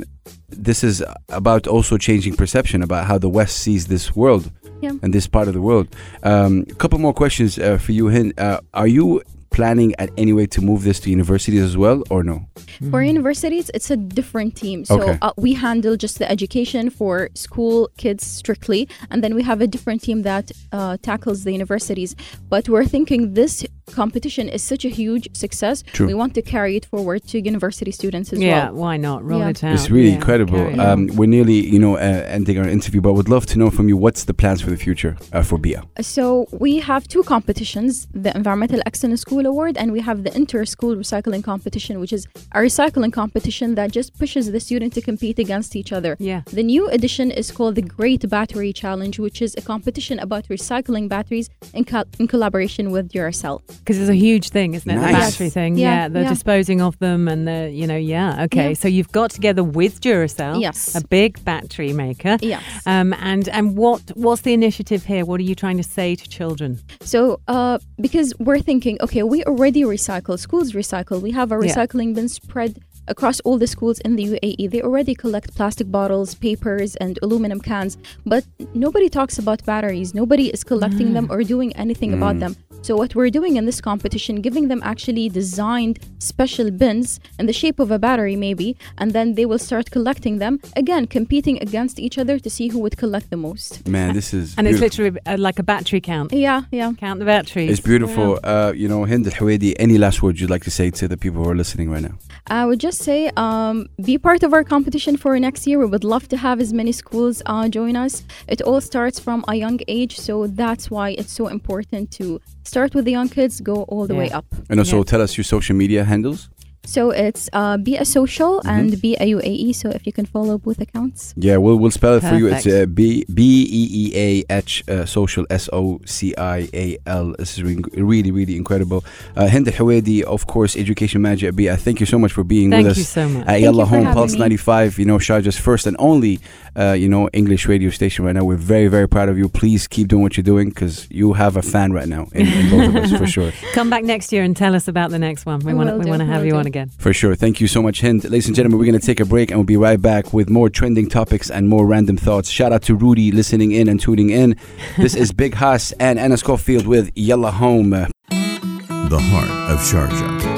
this 0.50 0.84
is 0.84 1.04
about 1.30 1.68
also 1.68 1.98
changing 1.98 2.36
perception 2.36 2.82
about 2.84 3.06
how 3.06 3.18
the 3.18 3.30
West 3.30 3.58
sees 3.60 3.88
this 3.88 4.16
world 4.16 4.52
Yeah. 4.82 4.92
and 5.02 5.14
this 5.14 5.28
part 5.28 5.48
of 5.48 5.54
the 5.54 5.62
world. 5.62 5.88
Um, 6.24 6.66
a 6.70 6.76
couple 6.76 7.00
more 7.00 7.14
questions 7.14 7.58
uh, 7.60 7.78
for 7.78 7.92
you, 7.94 8.10
Hind. 8.10 8.34
Uh, 8.40 8.60
are 8.74 8.88
you 8.88 9.22
planning 9.50 9.96
at 9.98 10.10
any 10.18 10.34
way 10.34 10.46
to 10.46 10.62
move 10.62 10.84
this 10.84 11.00
to 11.00 11.10
universities 11.10 11.64
as 11.64 11.76
well, 11.78 12.04
or 12.10 12.22
no? 12.24 12.46
for 12.92 13.02
universities, 13.02 13.72
it's 13.74 13.90
a 13.90 13.98
different 13.98 14.56
team. 14.56 14.86
So 14.86 15.02
Okay. 15.02 15.18
uh, 15.22 15.32
we 15.36 15.54
handle 15.54 15.98
just 15.98 16.20
the 16.20 16.30
education 16.30 16.92
for 16.92 17.30
school 17.34 17.90
kids 17.98 18.24
strictly, 18.24 18.88
and 19.10 19.24
then 19.24 19.34
we 19.34 19.42
have 19.44 19.60
a 19.62 19.68
different 19.68 20.04
team 20.04 20.22
that 20.24 20.52
uh, 20.72 20.98
tackles 21.02 21.44
the 21.44 21.52
universities. 21.54 22.16
But 22.50 22.70
we're 22.70 22.86
thinking 22.86 23.34
this 23.34 23.66
competition 24.02 24.50
is 24.50 24.64
such 24.64 24.86
a 24.86 24.90
huge 24.90 25.28
success. 25.36 25.84
True. 25.94 26.08
We 26.08 26.14
want 26.14 26.34
to 26.36 26.42
carry 26.42 26.76
it 26.76 26.86
forward 26.86 27.24
to 27.30 27.40
university 27.40 27.92
students 27.92 28.32
as 28.34 28.40
Yeah, 28.40 28.48
well. 28.48 28.66
Yeah, 28.66 28.70
why 28.84 28.98
not? 28.98 29.24
Roll 29.24 29.40
Yeah. 29.40 29.50
it 29.50 29.64
out. 29.64 29.74
It's 29.74 29.90
really 29.90 30.10
Yeah, 30.10 30.16
incredible. 30.16 30.80
Um, 30.80 31.08
we're 31.18 31.28
nearly, 31.38 31.60
you 31.74 31.80
know, 31.80 31.96
uh, 31.96 32.00
ending 32.38 32.58
our 32.60 32.68
interview, 32.68 33.02
but 33.02 33.14
would 33.14 33.30
love 33.30 33.46
to 33.48 33.58
know 33.60 33.70
from 33.70 33.86
you 33.90 33.98
what's 33.98 34.24
the 34.26 34.34
plans 34.34 34.62
for 34.62 34.70
the 34.70 34.78
future 34.78 35.16
uh, 35.34 35.42
for 35.44 35.58
Bee'ah. 35.58 35.84
So 36.02 36.48
we 36.52 36.80
have 36.80 37.08
two 37.08 37.24
competitions: 37.24 38.08
the 38.14 38.32
Environmental 38.36 38.82
Excellence 38.86 39.22
School 39.22 39.46
Award, 39.46 39.74
and 39.78 39.92
we 39.92 40.02
have 40.02 40.24
the 40.24 40.34
Inter-School 40.42 40.96
Recycling 40.96 41.44
Competition, 41.44 42.00
which 42.00 42.14
is 42.18 42.28
a 42.58 42.60
recycling 42.60 43.12
competition 43.22 43.76
that 43.76 43.92
just 43.92 44.10
pushes 44.20 44.52
the 44.52 44.60
student 44.60 44.94
to 44.94 45.02
compete 45.02 45.38
against 45.40 45.76
each 45.76 45.92
other. 45.98 46.16
Yeah. 46.20 46.42
The 46.60 46.64
new 46.64 46.84
edition 46.98 47.32
is 47.32 47.52
called 47.52 47.76
the 47.76 47.82
Great 47.98 48.24
Battery 48.30 48.72
Challenge, 48.74 49.16
which 49.26 49.42
is 49.42 49.52
a 49.58 49.62
competition 49.62 50.20
about 50.20 50.44
recycling 50.56 51.06
batteries 51.16 51.50
in, 51.74 51.84
co- 51.86 52.04
in 52.20 52.28
collaboration 52.28 52.92
with 52.92 53.06
Duracell. 53.14 53.62
Because 53.80 54.00
it's 54.00 54.10
a 54.10 54.16
huge 54.16 54.50
thing, 54.50 54.74
isn't 54.74 54.90
it? 54.90 54.96
The 54.96 55.02
battery 55.02 55.50
thing. 55.50 55.78
Yeah, 55.78 55.88
Yeah, 56.04 56.08
the 56.10 56.22
yeah. 56.24 56.30
disposing 56.30 56.82
of 56.82 56.98
them 57.00 57.28
and 57.28 57.48
the, 57.48 57.70
you 57.72 57.88
know, 57.88 57.96
yeah. 57.96 58.44
Okay. 58.46 58.70
Yeah. 58.70 58.74
So 58.74 58.88
you've 58.88 59.12
got 59.12 59.32
together 59.32 59.64
with 59.64 60.02
Duracell, 60.02 60.62
Yes. 60.62 60.96
a 60.96 61.06
big 61.08 61.44
battery 61.46 61.94
maker. 61.94 62.38
Yes. 62.42 62.64
Um, 62.86 63.14
and 63.14 63.48
and 63.50 63.78
what 63.78 64.02
what's 64.16 64.42
the 64.42 64.54
initiative 64.54 65.06
here? 65.06 65.24
What 65.26 65.40
are 65.40 65.44
you 65.52 65.56
trying 65.56 65.78
to 65.78 65.84
say 65.84 66.16
to 66.16 66.28
children? 66.30 66.80
So, 67.02 67.40
uh, 67.48 67.80
because 68.00 68.34
we're 68.40 68.60
thinking, 68.60 68.98
okay, 69.02 69.24
we 69.24 69.44
already 69.46 69.84
recycle, 69.84 70.38
schools 70.40 70.74
recycle. 70.74 71.22
We 71.22 71.32
have 71.32 71.52
a 71.52 71.56
Yeah. 71.56 71.66
recycling 71.74 72.14
bin 72.16 72.28
spread 72.30 72.80
across 73.10 73.40
all 73.46 73.58
the 73.58 73.68
schools 73.68 74.00
in 74.02 74.18
the 74.18 74.24
UAE. 74.32 74.68
They 74.70 74.82
already 74.82 75.16
collect 75.16 75.56
plastic 75.56 75.90
bottles, 75.90 76.36
papers, 76.36 76.98
and 76.98 77.18
aluminum 77.24 77.62
cans, 77.62 77.98
but 78.26 78.44
nobody 78.74 79.08
talks 79.08 79.40
about 79.40 79.64
batteries. 79.66 80.14
Nobody 80.14 80.48
is 80.56 80.62
collecting 80.66 81.14
them 81.14 81.28
or 81.30 81.42
doing 81.44 81.72
anything 81.78 82.12
about 82.14 82.40
them. 82.40 82.58
So, 82.82 82.96
what 82.96 83.16
we're 83.16 83.30
doing 83.30 83.58
in 83.58 83.66
this 83.66 83.82
competition, 83.82 84.42
giving 84.42 84.68
them 84.70 84.82
actually 84.84 85.30
designed 85.30 86.00
special 86.20 86.72
bins 86.72 87.20
in 87.40 87.46
the 87.46 87.54
shape 87.54 87.80
of 87.80 87.92
a 87.92 88.00
battery, 88.00 88.36
maybe, 88.36 88.78
and 88.98 89.12
then 89.12 89.36
they 89.36 89.46
will 89.46 89.60
start 89.60 89.92
collecting 89.92 90.38
them. 90.38 90.60
Again, 90.76 91.06
competing 91.06 91.62
against 91.62 92.00
each 92.00 92.18
other 92.18 92.40
to 92.40 92.50
see 92.50 92.70
who 92.70 92.80
would 92.80 92.98
collect 92.98 93.30
the 93.30 93.38
most. 93.38 93.88
Man, 93.88 94.14
this 94.14 94.34
is 94.34 94.56
And 94.58 94.68
it's 94.68 94.80
literally 94.80 95.20
uh, 95.26 95.38
like 95.38 95.60
a 95.60 95.64
battery 95.64 96.02
count. 96.02 96.32
Yeah, 96.32 96.62
yeah. 96.72 96.94
Count 96.94 97.20
the 97.20 97.26
batteries. 97.26 97.72
It's 97.72 97.82
beautiful. 97.82 98.40
Uh, 98.44 98.72
you 98.76 98.88
know, 98.88 99.06
Hind 99.06 99.26
Al 99.28 99.34
Hawadi, 99.34 99.76
any 99.80 99.98
last 99.98 100.22
words 100.24 100.40
you'd 100.40 100.50
like 100.50 100.64
to 100.64 100.72
say 100.72 100.90
to 100.92 101.08
the 101.08 101.18
people 101.18 101.44
who 101.44 101.50
are 101.50 101.56
listening 101.56 101.90
right 101.90 102.04
now? 102.04 102.18
I 102.48 102.66
would 102.66 102.80
just 102.80 103.00
say, 103.00 103.30
um, 103.36 103.88
be 104.04 104.18
part 104.18 104.44
of 104.44 104.54
our 104.54 104.64
competition 104.64 105.18
for 105.18 105.38
next 105.40 105.68
year. 105.68 105.80
We 105.80 105.86
would 105.86 106.06
love 106.06 106.30
to 106.30 106.38
have 106.38 106.62
as 106.62 106.72
many 106.72 106.94
schools 106.94 107.42
uh, 107.46 107.68
join 107.68 107.96
us. 107.96 108.24
It 108.48 108.62
all 108.62 108.80
starts 108.80 109.20
from 109.20 109.44
a 109.48 109.56
young 109.56 109.80
age, 109.88 110.18
so 110.18 110.48
that's 110.48 110.90
why 110.90 111.10
it's 111.12 111.34
so 111.34 111.48
important 111.48 112.12
to 112.12 112.40
start 112.68 112.94
with 112.96 113.06
the 113.06 113.12
young 113.12 113.30
kids, 113.30 113.62
go 113.62 113.84
all 113.92 114.06
the 114.08 114.16
way 114.16 114.30
up. 114.40 114.46
And 114.70 114.80
also 114.80 114.98
Yeah. 114.98 115.04
tell 115.12 115.22
us 115.22 115.38
your 115.38 115.46
social 115.46 115.76
media 115.76 116.04
handles. 116.04 116.50
So 116.88 117.12
it's 117.12 117.50
uh, 117.54 117.78
Be 117.78 117.98
a 117.98 118.06
Social 118.06 118.48
Mm-hmm. 118.62 118.70
and 118.70 119.02
Be 119.02 119.16
a 119.20 119.26
UAE. 119.36 119.76
So 119.76 119.90
if 119.90 120.08
you 120.08 120.14
can 120.14 120.26
follow 120.26 120.58
both 120.58 120.80
accounts. 120.80 121.34
Yeah, 121.36 121.58
we'll 121.58 121.78
we'll 121.78 121.92
spell 121.92 122.16
it 122.16 122.24
for 122.24 122.36
you. 122.36 122.48
It's 122.48 122.66
uh, 122.66 122.70
Perfect. 122.88 122.96
B 122.96 123.26
B 123.34 123.42
E 123.82 123.84
E 124.04 124.06
A 124.16 124.30
H 124.58 124.84
uh, 124.88 125.06
social 125.06 125.46
S 125.50 125.70
O 125.74 126.00
C 126.06 126.34
I 126.38 126.70
A 126.74 126.98
L. 127.06 127.36
This 127.38 127.58
is 127.58 127.64
re- 127.64 127.84
really 128.12 128.32
really 128.32 128.56
incredible. 128.56 129.04
Uh, 129.36 129.48
Hind 129.50 129.68
Al 129.68 130.34
of 130.36 130.48
course, 130.48 130.76
education 130.78 131.22
manager 131.22 131.48
at 131.50 131.56
Bee'ah. 131.56 131.78
Thank 131.78 132.00
you 132.00 132.06
so 132.06 132.18
much 132.18 132.32
for 132.32 132.44
being 132.44 132.72
Thank 132.72 132.88
with 132.88 132.98
us. 132.98 133.14
Thank 133.14 133.28
you 133.28 133.34
so 133.34 133.40
much. 133.40 133.48
at 133.48 133.62
Yalla 133.62 133.86
Home 133.86 134.14
Pulse 134.14 134.34
me. 134.34 134.40
95. 134.40 134.98
You 135.00 135.06
know, 135.06 135.18
Sharjah's 135.18 135.60
first 135.60 135.88
and 135.88 135.98
only 136.00 136.40
uh, 136.78 136.94
you 136.94 137.10
know 137.10 137.28
English 137.34 137.68
radio 137.68 137.90
station 137.90 138.24
right 138.26 138.34
now. 138.34 138.46
We're 138.46 138.56
very 138.76 138.88
very 138.88 139.10
proud 139.10 139.28
of 139.30 139.38
you. 139.38 139.50
Please 139.50 139.88
keep 139.88 140.08
doing 140.08 140.24
what 140.24 140.38
you're 140.38 140.44
doing 140.56 140.70
because 140.70 141.08
you 141.12 141.34
have 141.34 141.58
a 141.58 141.62
fan 141.62 141.92
right 141.92 142.08
now 142.08 142.28
in, 142.34 142.48
in 142.48 142.70
both 142.70 142.88
of 142.90 142.96
us 142.96 143.12
for 143.20 143.28
sure. 143.36 143.52
Come 143.74 143.90
back 143.90 144.04
next 144.04 144.32
year 144.32 144.44
and 144.44 144.56
tell 144.56 144.74
us 144.74 144.88
about 144.88 145.10
the 145.12 145.20
next 145.20 145.46
one. 145.46 145.60
We 145.60 145.74
want 145.74 145.90
we 146.00 146.10
want 146.10 146.22
to 146.22 146.26
have 146.26 146.46
you 146.46 146.56
on 146.56 146.66
again. 146.66 146.77
For 146.98 147.14
sure. 147.14 147.36
Thank 147.36 147.62
you 147.62 147.68
so 147.68 147.82
much, 147.82 148.02
Hind. 148.02 148.24
Ladies 148.24 148.48
and 148.48 148.56
gentlemen, 148.56 148.80
we're 148.80 148.86
going 148.86 149.00
to 149.00 149.06
take 149.06 149.20
a 149.20 149.26
break 149.26 149.52
and 149.52 149.60
we'll 149.60 149.66
be 149.66 149.78
right 149.78 150.02
back 150.02 150.34
with 150.34 150.50
more 150.50 150.70
trending 150.70 151.10
topics 151.10 151.50
and 151.50 151.68
more 151.68 151.86
random 151.86 152.18
thoughts. 152.18 152.50
Shout 152.50 152.72
out 152.72 152.84
to 152.84 152.96
Rudy 152.96 153.32
listening 153.32 153.72
in 153.72 153.88
and 153.88 154.00
tuning 154.00 154.30
in. 154.30 154.56
This 154.98 155.16
is 155.16 155.32
Big 155.32 155.56
Hass 155.56 155.92
and 155.94 156.20
Anna 156.20 156.38
Schofield 156.38 156.88
with 156.88 157.12
Yalla 157.16 157.52
Home. 157.52 157.90
The 157.90 159.20
heart 159.20 159.72
of 159.72 159.80
Sharjah. 159.80 160.57